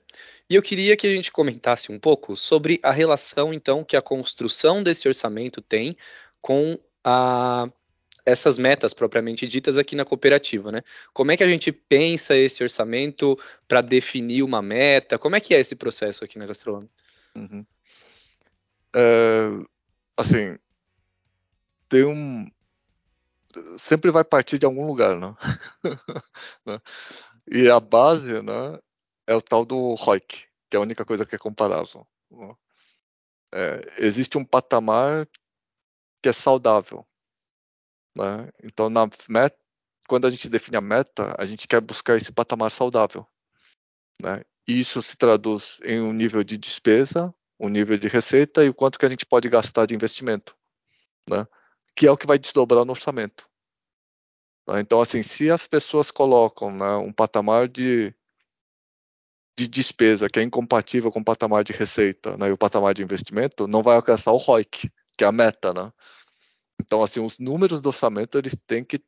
[0.48, 4.00] E eu queria que a gente comentasse um pouco sobre a relação, então, que a
[4.00, 5.94] construção desse orçamento tem
[6.40, 7.68] com a,
[8.24, 10.80] essas metas propriamente ditas aqui na cooperativa, né?
[11.12, 15.18] Como é que a gente pensa esse orçamento para definir uma meta?
[15.18, 16.88] Como é que é esse processo aqui na Castrolanda?
[17.36, 17.66] Uhum.
[18.96, 19.50] É,
[20.16, 20.56] assim,
[21.90, 22.50] tem um
[23.76, 25.34] sempre vai partir de algum lugar, né?
[26.64, 26.80] né?
[27.50, 28.78] e a base, né,
[29.26, 32.06] é o tal do ROIC, que é a única coisa que é comparável.
[32.30, 32.54] Né?
[33.52, 35.26] É, existe um patamar
[36.22, 37.04] que é saudável,
[38.16, 38.48] né?
[38.62, 39.58] Então, na meta,
[40.06, 43.26] quando a gente define a meta, a gente quer buscar esse patamar saudável,
[44.22, 44.44] né?
[44.66, 48.98] Isso se traduz em um nível de despesa, um nível de receita e o quanto
[48.98, 50.56] que a gente pode gastar de investimento,
[51.28, 51.46] né?
[51.96, 53.48] Que é o que vai desdobrar no orçamento.
[54.64, 54.80] Tá?
[54.80, 58.14] Então, assim, se as pessoas colocam né, um patamar de,
[59.58, 63.02] de despesa que é incompatível com o patamar de receita né, e o patamar de
[63.02, 65.92] investimento, não vai alcançar o ROIC, que é a meta, né?
[66.80, 69.04] Então, assim, os números do orçamento eles têm que estar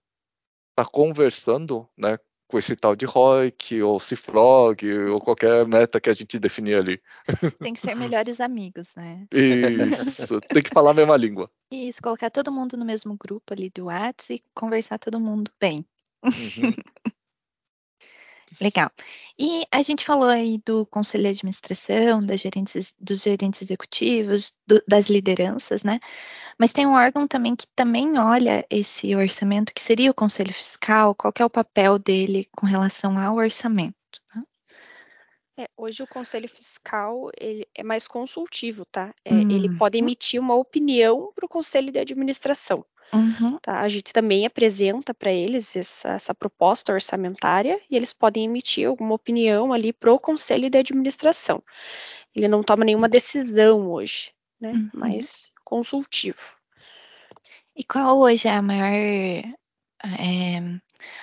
[0.74, 2.18] tá conversando, né,
[2.52, 7.00] com esse tal de ROIC, ou CIFROG, ou qualquer meta que a gente definir ali.
[7.58, 9.26] Tem que ser melhores amigos, né?
[9.32, 11.50] Isso, tem que falar a mesma língua.
[11.70, 15.82] Isso, colocar todo mundo no mesmo grupo ali do WhatsApp e conversar todo mundo bem.
[16.22, 16.74] Uhum.
[18.62, 18.92] Legal.
[19.36, 24.80] E a gente falou aí do conselho de administração, das gerentes, dos gerentes executivos, do,
[24.86, 25.98] das lideranças, né?
[26.56, 31.12] Mas tem um órgão também que também olha esse orçamento, que seria o conselho fiscal.
[31.12, 33.96] Qual é o papel dele com relação ao orçamento?
[34.32, 34.44] Né?
[35.58, 39.12] É, hoje o conselho fiscal ele é mais consultivo, tá?
[39.24, 39.50] É, hum.
[39.50, 42.86] Ele pode emitir uma opinião para o conselho de administração.
[43.14, 43.58] Uhum.
[43.60, 43.80] Tá?
[43.80, 49.14] A gente também apresenta para eles essa, essa, proposta orçamentária e eles podem emitir alguma
[49.14, 51.62] opinião ali para o conselho de administração.
[52.34, 54.72] Ele não toma nenhuma decisão hoje, né?
[54.72, 54.90] Uhum.
[54.94, 56.56] Mas consultivo.
[57.76, 58.92] E qual hoje é a maior
[60.04, 60.60] é,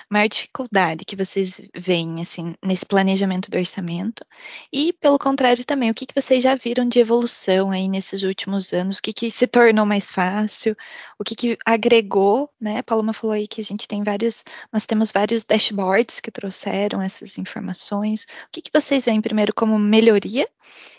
[0.08, 4.24] maior dificuldade que vocês veem assim nesse planejamento do orçamento?
[4.72, 8.72] E pelo contrário também, o que, que vocês já viram de evolução aí nesses últimos
[8.72, 8.98] anos?
[8.98, 10.76] O que, que se tornou mais fácil?
[11.18, 12.78] O que, que agregou, né?
[12.78, 17.00] A Paloma falou aí que a gente tem vários, nós temos vários dashboards que trouxeram
[17.02, 18.24] essas informações.
[18.24, 20.48] O que, que vocês veem primeiro como melhoria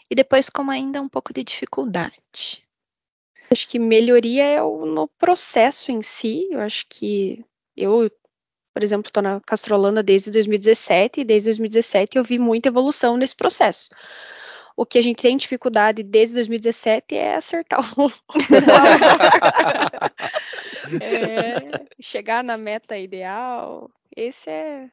[0.09, 2.21] e depois como ainda um pouco de dificuldade?
[3.51, 6.47] Acho que melhoria é o, no processo em si.
[6.49, 7.43] Eu acho que
[7.75, 8.09] eu
[8.73, 13.35] por exemplo, estou na Castrolanda desde 2017 e desde 2017 eu vi muita evolução nesse
[13.35, 13.89] processo.
[14.75, 18.09] O que a gente tem dificuldade desde 2017 é acertar o
[21.01, 23.91] é, chegar na meta ideal.
[24.15, 24.89] Esse é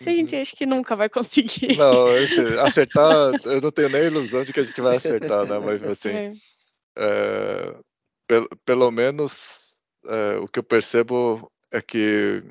[0.00, 0.40] se a gente uhum.
[0.40, 1.76] acha que nunca vai conseguir.
[1.76, 5.58] Não, esse, acertar, eu não tenho nem ilusão de que a gente vai acertar, né?
[5.58, 6.32] Mas assim, é.
[6.96, 7.74] É,
[8.28, 12.44] pelo, pelo menos é, o que eu percebo é que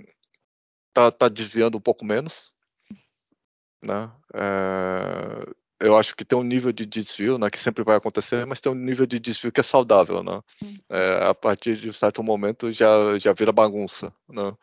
[0.97, 2.51] tá, tá desviando um pouco menos,
[3.83, 4.11] né?
[4.33, 5.45] É,
[5.79, 8.71] eu acho que tem um nível de desvio, né, que sempre vai acontecer, mas tem
[8.71, 10.41] um nível de desvio que é saudável, né?
[10.89, 12.89] É, a partir de um certo momento já
[13.19, 14.57] já vira bagunça, né?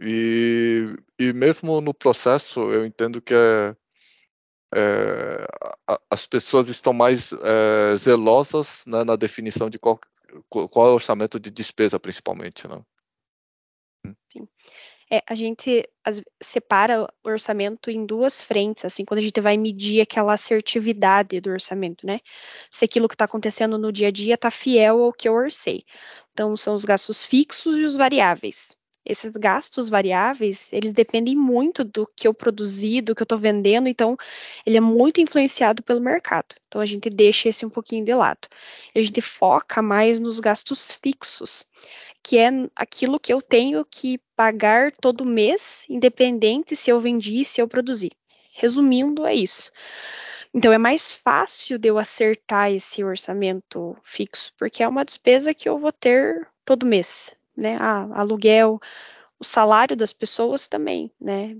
[0.00, 3.76] E, e mesmo no processo eu entendo que é,
[4.74, 5.46] é,
[6.10, 10.00] as pessoas estão mais é, zelosas né, na definição de qual,
[10.48, 12.66] qual é o orçamento de despesa, principalmente.
[12.66, 12.82] Né?
[14.32, 14.48] Sim.
[15.12, 19.56] É, a gente as, separa o orçamento em duas frentes, assim, quando a gente vai
[19.56, 22.20] medir aquela assertividade do orçamento, né?
[22.70, 25.82] Se aquilo que está acontecendo no dia a dia está fiel ao que eu orcei.
[26.32, 28.76] Então, são os gastos fixos e os variáveis.
[29.04, 33.88] esses gastos variáveis, eles dependem muito do que eu produzi, do que eu estou vendendo,
[33.88, 34.16] então
[34.64, 36.54] ele é muito influenciado pelo mercado.
[36.68, 38.46] Então a gente deixa esse um pouquinho de lado.
[38.94, 41.66] A gente foca mais nos gastos fixos,
[42.30, 47.60] que é aquilo que eu tenho que pagar todo mês, independente se eu vendi, se
[47.60, 48.08] eu produzi.
[48.52, 49.72] Resumindo, é isso.
[50.54, 55.68] Então é mais fácil de eu acertar esse orçamento fixo, porque é uma despesa que
[55.68, 57.76] eu vou ter todo mês né?
[57.80, 58.78] Ah, aluguel,
[59.36, 61.56] o salário das pessoas também, né?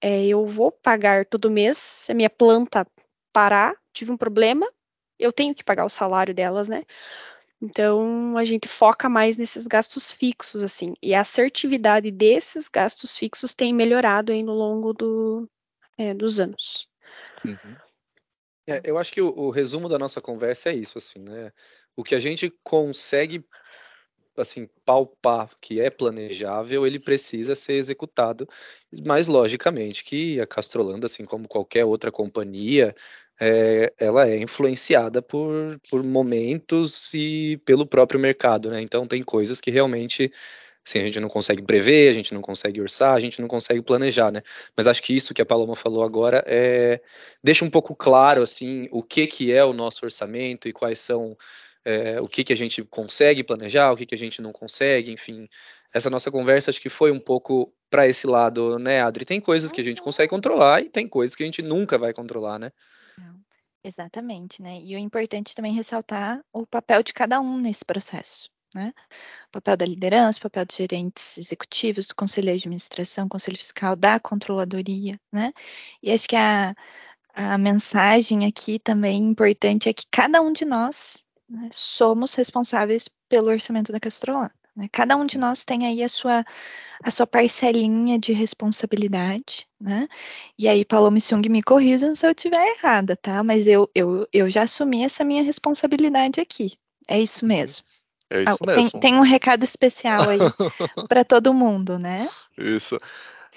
[0.00, 2.86] É, eu vou pagar todo mês, se a minha planta
[3.32, 4.70] parar, tive um problema,
[5.18, 6.84] eu tenho que pagar o salário delas, né?
[7.62, 13.54] Então a gente foca mais nesses gastos fixos, assim, e a assertividade desses gastos fixos
[13.54, 15.48] tem melhorado aí no longo do,
[15.96, 16.88] é, dos anos.
[17.44, 17.76] Uhum.
[18.66, 21.52] É, eu acho que o, o, resumo da nossa conversa é isso, assim, né?
[21.94, 23.44] O que a gente consegue
[24.36, 28.48] assim palpar que é planejável, ele precisa ser executado.
[29.06, 32.94] Mas logicamente que a Castrolanda, assim como qualquer outra companhia,
[33.44, 38.80] é, ela é influenciada por, por momentos e pelo próprio mercado, né?
[38.80, 40.32] Então tem coisas que realmente
[40.86, 43.82] assim, a gente não consegue prever, a gente não consegue orçar, a gente não consegue
[43.82, 44.42] planejar, né?
[44.76, 47.00] Mas acho que isso que a Paloma falou agora é
[47.42, 51.36] deixa um pouco claro assim o que que é o nosso orçamento e quais são
[51.84, 55.10] é, o que, que a gente consegue planejar, o que, que a gente não consegue,
[55.10, 55.48] enfim.
[55.92, 59.24] Essa nossa conversa acho que foi um pouco para esse lado, né, Adri?
[59.24, 62.12] Tem coisas que a gente consegue controlar e tem coisas que a gente nunca vai
[62.12, 62.70] controlar, né?
[63.84, 64.80] Exatamente, né?
[64.80, 68.92] E o importante também ressaltar o papel de cada um nesse processo, né?
[69.48, 73.96] O papel da liderança, o papel dos gerentes executivos, do conselho de administração, conselho fiscal,
[73.96, 75.52] da controladoria, né?
[76.02, 76.74] E acho que a,
[77.34, 83.48] a mensagem aqui também importante é que cada um de nós né, somos responsáveis pelo
[83.50, 84.54] orçamento da Castrolanda.
[84.76, 84.88] Né?
[84.90, 86.44] Cada um de nós tem aí a sua,
[87.02, 90.08] a sua parcelinha de responsabilidade, né?
[90.58, 93.42] E aí, Paloma Sung me corrijam se eu estiver errada, tá?
[93.42, 96.72] Mas eu, eu, eu já assumi essa minha responsabilidade aqui.
[97.06, 97.84] É isso mesmo.
[98.30, 98.90] É isso mesmo.
[98.90, 100.38] Tem, tem um recado especial aí
[101.08, 102.30] para todo mundo, né?
[102.56, 102.98] Isso.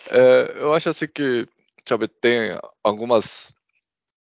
[0.09, 1.47] É, eu acho assim que,
[1.85, 3.55] sabe, tem algumas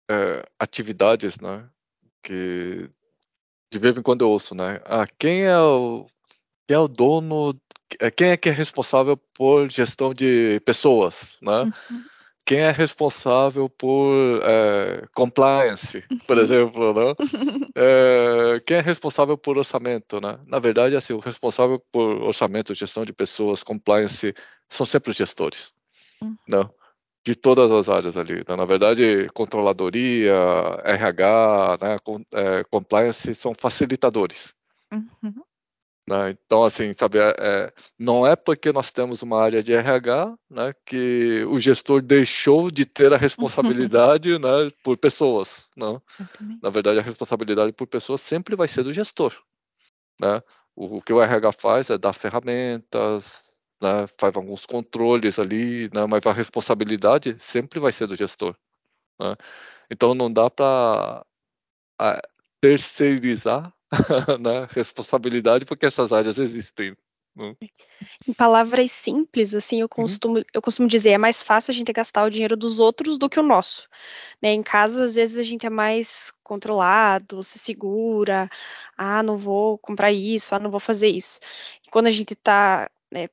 [0.10, 1.68] é, atividades, né,
[2.24, 2.90] que
[3.72, 4.82] de vez em quando eu ouço, né?
[4.84, 6.06] Ah, quem é o,
[6.72, 7.54] quem é o dono,
[8.00, 11.64] é, quem é que é responsável por gestão de pessoas, né?
[11.64, 12.04] Uhum.
[12.46, 16.44] Quem é responsável por é, compliance, por uhum.
[16.44, 17.16] exemplo, né?
[17.76, 20.40] É, quem é responsável por orçamento, né?
[20.46, 24.34] Na verdade, assim, o responsável por orçamento, gestão de pessoas, compliance,
[24.70, 25.74] são sempre os gestores,
[26.22, 26.38] uhum.
[26.48, 26.64] não?
[26.64, 26.70] Né?
[27.24, 28.38] de todas as áreas ali.
[28.38, 28.56] Né?
[28.56, 30.34] Na verdade, controladoria,
[30.84, 34.56] RH, né, com, é, compliance são facilitadores.
[34.92, 35.44] Uhum.
[36.12, 36.32] Né?
[36.32, 40.74] Então, assim, sabe, é, é, não é porque nós temos uma área de RH né,
[40.86, 45.70] que o gestor deixou de ter a responsabilidade né, por pessoas.
[45.78, 46.02] Né?
[46.62, 49.34] Na verdade, a responsabilidade por pessoas sempre vai ser do gestor.
[50.20, 50.44] Né?
[50.76, 56.06] O, o que o RH faz é dar ferramentas, né, faz alguns controles ali, né,
[56.10, 58.54] mas a responsabilidade sempre vai ser do gestor.
[59.18, 59.34] Né?
[59.90, 61.26] Então não dá para
[62.60, 63.74] terceirizar
[64.40, 66.96] né, responsabilidade porque essas áreas existem.
[67.36, 67.56] Né?
[68.28, 70.04] Em palavras simples, assim, eu uhum.
[70.04, 70.44] costumo, uhum.
[70.54, 73.40] eu costumo dizer, é mais fácil a gente gastar o dinheiro dos outros do que
[73.40, 73.88] o nosso.
[74.42, 74.54] Né?
[74.54, 78.50] Em casa, às vezes, a gente é mais controlado, se segura,
[78.98, 81.40] ah, não vou comprar isso, ah, não vou fazer isso.
[81.86, 83.30] E quando a gente está né,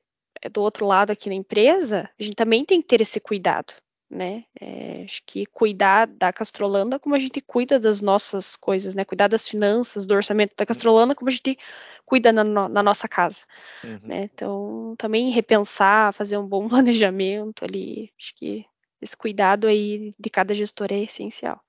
[0.51, 3.73] do outro lado aqui na empresa, a gente também tem que ter esse cuidado,
[4.09, 4.43] né?
[4.59, 9.05] É, acho que cuidar da Castrolanda como a gente cuida das nossas coisas, né?
[9.05, 11.57] Cuidar das finanças, do orçamento da Castrolanda como a gente
[12.05, 13.45] cuida na, no, na nossa casa,
[13.83, 13.99] uhum.
[14.03, 14.29] né?
[14.33, 18.65] Então, também repensar, fazer um bom planejamento ali, acho que
[19.01, 21.61] esse cuidado aí de cada gestor é essencial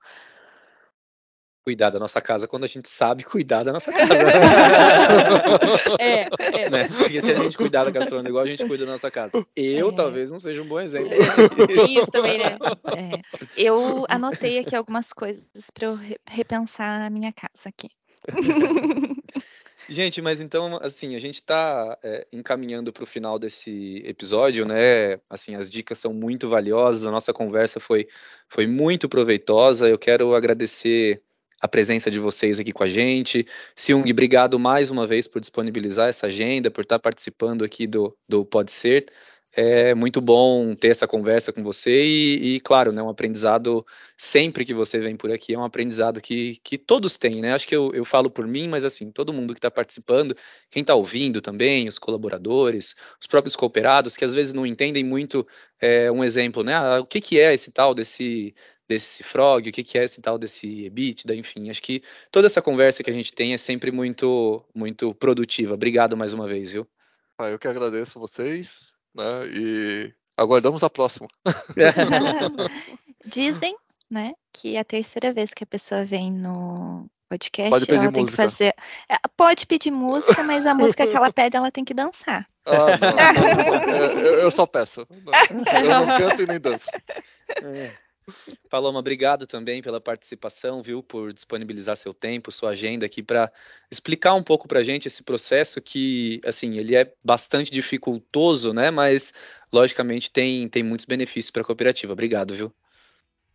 [1.63, 4.13] cuidar da nossa casa quando a gente sabe cuidar da nossa casa.
[5.99, 6.69] é, é.
[6.69, 6.87] Né?
[6.87, 9.45] Porque se a gente cuidar da gastronomia igual a gente cuida da nossa casa.
[9.55, 9.95] Eu é.
[9.95, 11.11] talvez não seja um bom exemplo.
[11.89, 12.57] Isso também, né?
[12.97, 13.21] É.
[13.55, 17.89] Eu anotei aqui algumas coisas para eu repensar a minha casa aqui.
[19.89, 25.19] Gente, mas então, assim, a gente está é, encaminhando para o final desse episódio, né?
[25.29, 28.07] Assim, as dicas são muito valiosas, a nossa conversa foi,
[28.47, 29.89] foi muito proveitosa.
[29.89, 31.21] Eu quero agradecer
[31.61, 33.45] a presença de vocês aqui com a gente.
[33.75, 38.43] Siung, obrigado mais uma vez por disponibilizar essa agenda, por estar participando aqui do, do
[38.43, 39.05] Pode Ser.
[39.53, 43.85] É muito bom ter essa conversa com você e, e, claro, né, um aprendizado
[44.17, 47.53] sempre que você vem por aqui é um aprendizado que, que todos têm, né?
[47.53, 50.33] Acho que eu, eu falo por mim, mas assim, todo mundo que está participando,
[50.69, 55.45] quem está ouvindo também, os colaboradores, os próprios cooperados, que às vezes não entendem muito
[55.81, 56.73] é, um exemplo, né?
[56.73, 58.55] Ah, o que, que é esse tal desse
[58.93, 62.61] desse frog, o que, que é esse tal desse EBITDA, enfim, acho que toda essa
[62.61, 65.73] conversa que a gente tem é sempre muito muito produtiva.
[65.73, 66.87] Obrigado mais uma vez, viu?
[67.37, 69.45] Ah, eu que agradeço vocês né?
[69.47, 71.27] E aguardamos a próxima.
[73.25, 73.75] Dizem,
[74.09, 78.11] né, que é a terceira vez que a pessoa vem no podcast, pode pedir ela
[78.11, 78.17] música.
[78.17, 78.73] tem que fazer.
[79.09, 82.47] É, pode pedir música, mas a música que ela pede, ela tem que dançar.
[82.65, 85.07] Ah, não, não, eu, eu, só peço.
[85.09, 86.87] Eu não canto e nem danço.
[87.49, 87.91] É.
[88.69, 93.51] Paloma, obrigado também pela participação, viu, por disponibilizar seu tempo, sua agenda aqui para
[93.89, 98.91] explicar um pouco para a gente esse processo que, assim, ele é bastante dificultoso, né,
[98.91, 99.33] mas
[99.73, 102.13] logicamente tem, tem muitos benefícios para a cooperativa.
[102.13, 102.73] Obrigado, viu?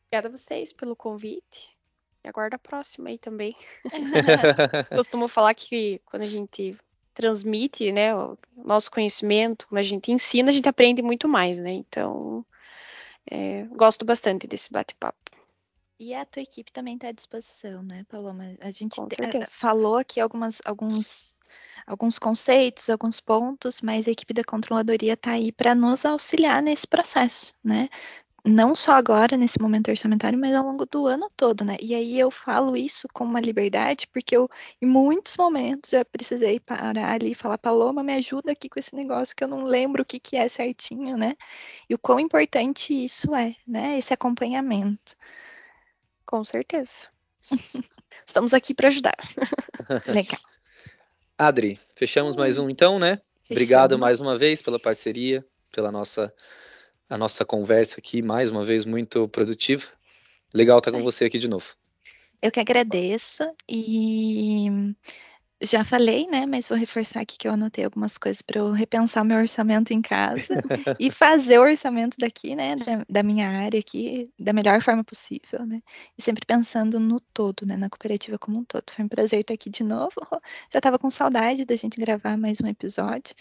[0.07, 1.77] Obrigada a vocês pelo convite.
[2.25, 3.55] E aguardo a próxima aí também.
[4.95, 6.77] Costumo falar que quando a gente
[7.15, 11.73] transmite, né, o nosso conhecimento, quando a gente ensina, a gente aprende muito mais, né?
[11.73, 12.45] Então,
[13.31, 15.19] é, gosto bastante desse bate-papo.
[15.99, 18.45] E a tua equipe também está à disposição, né, Paloma?
[18.61, 18.97] A gente
[19.49, 21.41] falou aqui algumas, alguns,
[21.87, 26.87] alguns conceitos, alguns pontos, mas a equipe da controladoria está aí para nos auxiliar nesse
[26.87, 27.89] processo, né?
[28.47, 31.77] Não só agora, nesse momento orçamentário, mas ao longo do ano todo, né?
[31.81, 34.49] E aí eu falo isso com uma liberdade, porque eu,
[34.81, 38.95] em muitos momentos, já precisei parar ali e falar, Paloma, me ajuda aqui com esse
[38.95, 41.37] negócio que eu não lembro o que, que é certinho, né?
[41.91, 43.99] E o quão importante isso é, né?
[43.99, 45.17] Esse acompanhamento.
[46.25, 47.09] Com certeza.
[48.25, 49.17] Estamos aqui para ajudar.
[50.07, 50.41] Legal.
[51.37, 53.17] Adri, fechamos mais um então, né?
[53.17, 53.51] Fechamos.
[53.51, 56.33] Obrigado mais uma vez pela parceria, pela nossa
[57.09, 59.87] a nossa conversa aqui, mais uma vez, muito produtiva.
[60.53, 61.75] Legal estar com você aqui de novo.
[62.43, 64.95] Eu que agradeço e
[65.61, 66.45] já falei, né?
[66.45, 70.03] Mas vou reforçar aqui que eu anotei algumas coisas para eu repensar meu orçamento em
[70.03, 70.47] casa
[71.01, 72.77] e fazer o orçamento daqui, né?
[72.77, 75.81] Da, da, minha área aqui da melhor forma possível, né?
[76.17, 77.77] E sempre pensando no todo, né?
[77.77, 78.85] Na cooperativa como um todo.
[78.91, 80.15] Foi um prazer estar aqui de novo.
[80.71, 83.35] Já estava com saudade da gente gravar mais um episódio.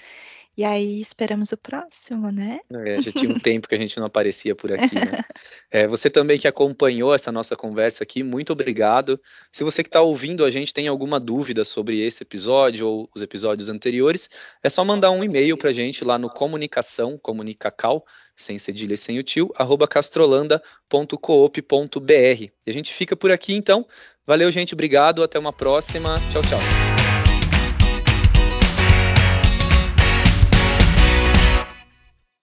[0.57, 2.59] E aí esperamos o próximo, né?
[2.71, 5.23] É, já tinha um tempo que a gente não aparecia por aqui, né?
[5.71, 9.19] É, você também que acompanhou essa nossa conversa aqui, muito obrigado.
[9.51, 13.21] Se você que está ouvindo a gente tem alguma dúvida sobre esse episódio ou os
[13.21, 14.29] episódios anteriores,
[14.63, 18.97] é só mandar um e-mail para a gente lá no comunicação, comunicacal, sem cedilha e
[18.97, 22.11] sem o tio, arroba castrolanda.coop.br.
[22.11, 23.85] E a gente fica por aqui então.
[24.25, 26.15] Valeu, gente, obrigado, até uma próxima.
[26.31, 26.94] Tchau, tchau.